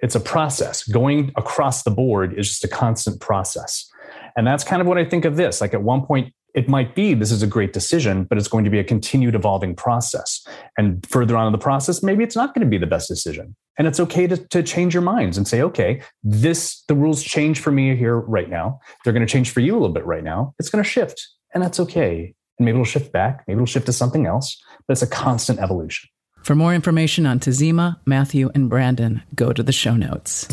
it's 0.02 0.16
a 0.16 0.20
process. 0.20 0.84
Going 0.84 1.32
across 1.36 1.84
the 1.84 1.92
board 1.92 2.38
is 2.38 2.48
just 2.48 2.64
a 2.64 2.68
constant 2.68 3.22
process. 3.22 3.90
And 4.36 4.46
that's 4.48 4.64
kind 4.64 4.82
of 4.82 4.88
what 4.88 4.98
I 4.98 5.06
think 5.06 5.26
of 5.26 5.36
this. 5.36 5.62
Like 5.62 5.74
at 5.74 5.84
one 5.84 6.06
point, 6.06 6.34
it 6.54 6.68
might 6.68 6.96
be 6.96 7.14
this 7.14 7.32
is 7.32 7.44
a 7.44 7.48
great 7.48 7.72
decision, 7.72 8.26
but 8.26 8.38
it's 8.38 8.48
going 8.48 8.66
to 8.66 8.70
be 8.70 8.80
a 8.80 8.84
continued 8.84 9.36
evolving 9.36 9.76
process. 9.76 10.46
And 10.78 11.06
further 11.08 11.38
on 11.38 11.46
in 11.48 11.52
the 11.54 11.58
process, 11.58 12.04
maybe 12.04 12.24
it's 12.24 12.36
not 12.36 12.54
going 12.54 12.66
to 12.66 12.70
be 12.70 12.78
the 12.78 12.88
best 12.88 13.08
decision. 13.08 13.56
And 13.78 13.88
it's 13.88 14.00
okay 14.02 14.28
to, 14.28 14.38
to 14.38 14.62
change 14.62 14.94
your 14.94 15.04
minds 15.04 15.38
and 15.38 15.48
say, 15.48 15.62
okay, 15.62 16.02
this, 16.24 16.84
the 16.88 16.96
rules 16.96 17.24
change 17.24 17.60
for 17.60 17.72
me 17.72 17.96
here 17.96 18.18
right 18.18 18.50
now. 18.50 18.80
They're 19.04 19.14
going 19.14 19.26
to 19.26 19.32
change 19.32 19.52
for 19.52 19.62
you 19.62 19.74
a 19.74 19.80
little 19.80 19.94
bit 19.94 20.06
right 20.06 20.24
now. 20.24 20.54
It's 20.60 20.70
going 20.70 20.84
to 20.84 20.90
shift. 20.90 21.26
And 21.54 21.64
that's 21.64 21.80
okay. 21.80 22.34
And 22.60 22.66
maybe 22.66 22.76
it'll 22.76 22.86
shift 22.86 23.14
back. 23.14 23.44
Maybe 23.48 23.56
it'll 23.56 23.66
shift 23.66 23.86
to 23.86 23.94
something 23.94 24.26
else. 24.26 24.62
But 24.88 24.94
it's 24.94 25.02
a 25.02 25.08
constant 25.08 25.60
evolution. 25.60 26.10
For 26.44 26.56
more 26.56 26.74
information 26.74 27.26
on 27.26 27.40
Tazima, 27.40 27.98
Matthew, 28.06 28.50
and 28.56 28.70
Brandon, 28.70 29.22
go 29.36 29.54
to 29.54 29.62
the 29.62 29.72
show 29.72 29.96
notes. 29.96 30.48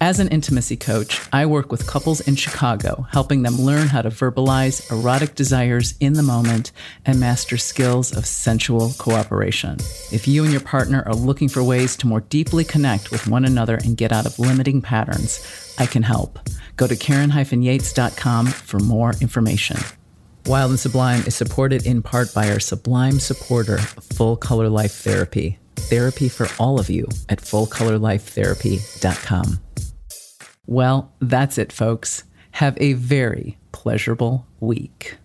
As 0.00 0.20
an 0.20 0.28
intimacy 0.28 0.76
coach, 0.76 1.20
I 1.32 1.46
work 1.46 1.70
with 1.70 1.86
couples 1.86 2.20
in 2.20 2.36
Chicago, 2.36 3.06
helping 3.12 3.42
them 3.42 3.56
learn 3.56 3.86
how 3.86 4.02
to 4.02 4.10
verbalize 4.10 4.90
erotic 4.90 5.34
desires 5.34 5.94
in 6.00 6.14
the 6.14 6.22
moment 6.22 6.72
and 7.04 7.20
master 7.20 7.56
skills 7.56 8.14
of 8.14 8.26
sensual 8.26 8.92
cooperation. 8.98 9.76
If 10.12 10.26
you 10.26 10.42
and 10.42 10.52
your 10.52 10.60
partner 10.60 11.02
are 11.06 11.14
looking 11.14 11.48
for 11.48 11.62
ways 11.62 11.96
to 11.98 12.06
more 12.06 12.20
deeply 12.20 12.64
connect 12.64 13.10
with 13.10 13.26
one 13.26 13.44
another 13.44 13.76
and 13.76 13.96
get 13.96 14.12
out 14.12 14.26
of 14.26 14.38
limiting 14.38 14.82
patterns, 14.82 15.40
I 15.78 15.86
can 15.86 16.02
help. 16.02 16.38
Go 16.76 16.86
to 16.86 16.96
Karen-Yates.com 16.96 18.46
for 18.46 18.80
more 18.80 19.14
information. 19.20 19.78
Wild 20.46 20.70
and 20.70 20.78
Sublime 20.78 21.24
is 21.26 21.34
supported 21.34 21.84
in 21.86 22.02
part 22.02 22.32
by 22.32 22.52
our 22.52 22.60
sublime 22.60 23.18
supporter, 23.18 23.78
Full 23.78 24.36
Color 24.36 24.68
Life 24.68 24.92
Therapy. 24.92 25.58
Therapy 25.74 26.28
for 26.28 26.46
all 26.60 26.78
of 26.78 26.88
you 26.88 27.08
at 27.28 27.40
fullcolorlifetherapy.com. 27.40 29.58
Well, 30.66 31.12
that's 31.20 31.58
it, 31.58 31.72
folks. 31.72 32.22
Have 32.52 32.80
a 32.80 32.92
very 32.92 33.58
pleasurable 33.72 34.46
week. 34.60 35.16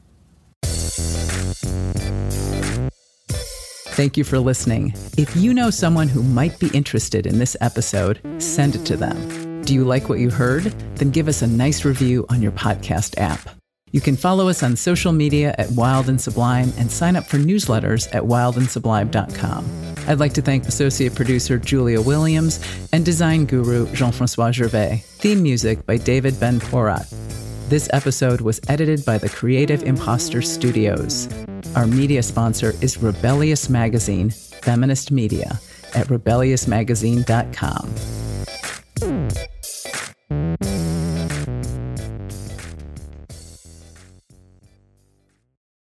Thank 3.93 4.17
you 4.17 4.23
for 4.23 4.39
listening. 4.39 4.95
If 5.19 5.35
you 5.35 5.53
know 5.53 5.69
someone 5.69 6.07
who 6.07 6.23
might 6.23 6.57
be 6.57 6.69
interested 6.69 7.27
in 7.27 7.37
this 7.37 7.55
episode, 7.61 8.19
send 8.39 8.75
it 8.75 8.85
to 8.85 8.97
them. 8.97 9.61
Do 9.61 9.75
you 9.75 9.83
like 9.83 10.09
what 10.09 10.17
you 10.17 10.31
heard? 10.31 10.63
Then 10.95 11.11
give 11.11 11.27
us 11.27 11.43
a 11.43 11.47
nice 11.47 11.85
review 11.85 12.25
on 12.29 12.41
your 12.41 12.53
podcast 12.53 13.19
app. 13.19 13.60
You 13.91 13.99
can 13.99 14.15
follow 14.15 14.47
us 14.47 14.63
on 14.63 14.77
social 14.77 15.11
media 15.11 15.53
at 15.57 15.69
Wild 15.71 16.07
and 16.07 16.19
Sublime 16.19 16.71
and 16.77 16.89
sign 16.89 17.15
up 17.15 17.25
for 17.25 17.37
newsletters 17.37 18.07
at 18.15 18.23
wildandsublime.com. 18.23 19.65
I'd 20.07 20.19
like 20.19 20.33
to 20.33 20.41
thank 20.41 20.65
associate 20.65 21.13
producer 21.13 21.57
Julia 21.57 22.01
Williams 22.01 22.59
and 22.93 23.03
design 23.03 23.45
guru 23.45 23.91
Jean 23.93 24.11
Francois 24.11 24.51
Gervais. 24.51 25.03
Theme 25.05 25.43
music 25.43 25.85
by 25.85 25.97
David 25.97 26.39
Ben 26.39 26.59
Porat. 26.59 27.09
This 27.69 27.89
episode 27.93 28.41
was 28.41 28.59
edited 28.67 29.05
by 29.05 29.17
the 29.17 29.29
Creative 29.29 29.83
Imposter 29.83 30.41
Studios. 30.41 31.29
Our 31.75 31.87
media 31.87 32.23
sponsor 32.23 32.73
is 32.81 32.97
Rebellious 32.97 33.69
Magazine, 33.69 34.29
feminist 34.29 35.11
media, 35.11 35.59
at 35.95 36.07
rebelliousmagazine.com. 36.07 38.20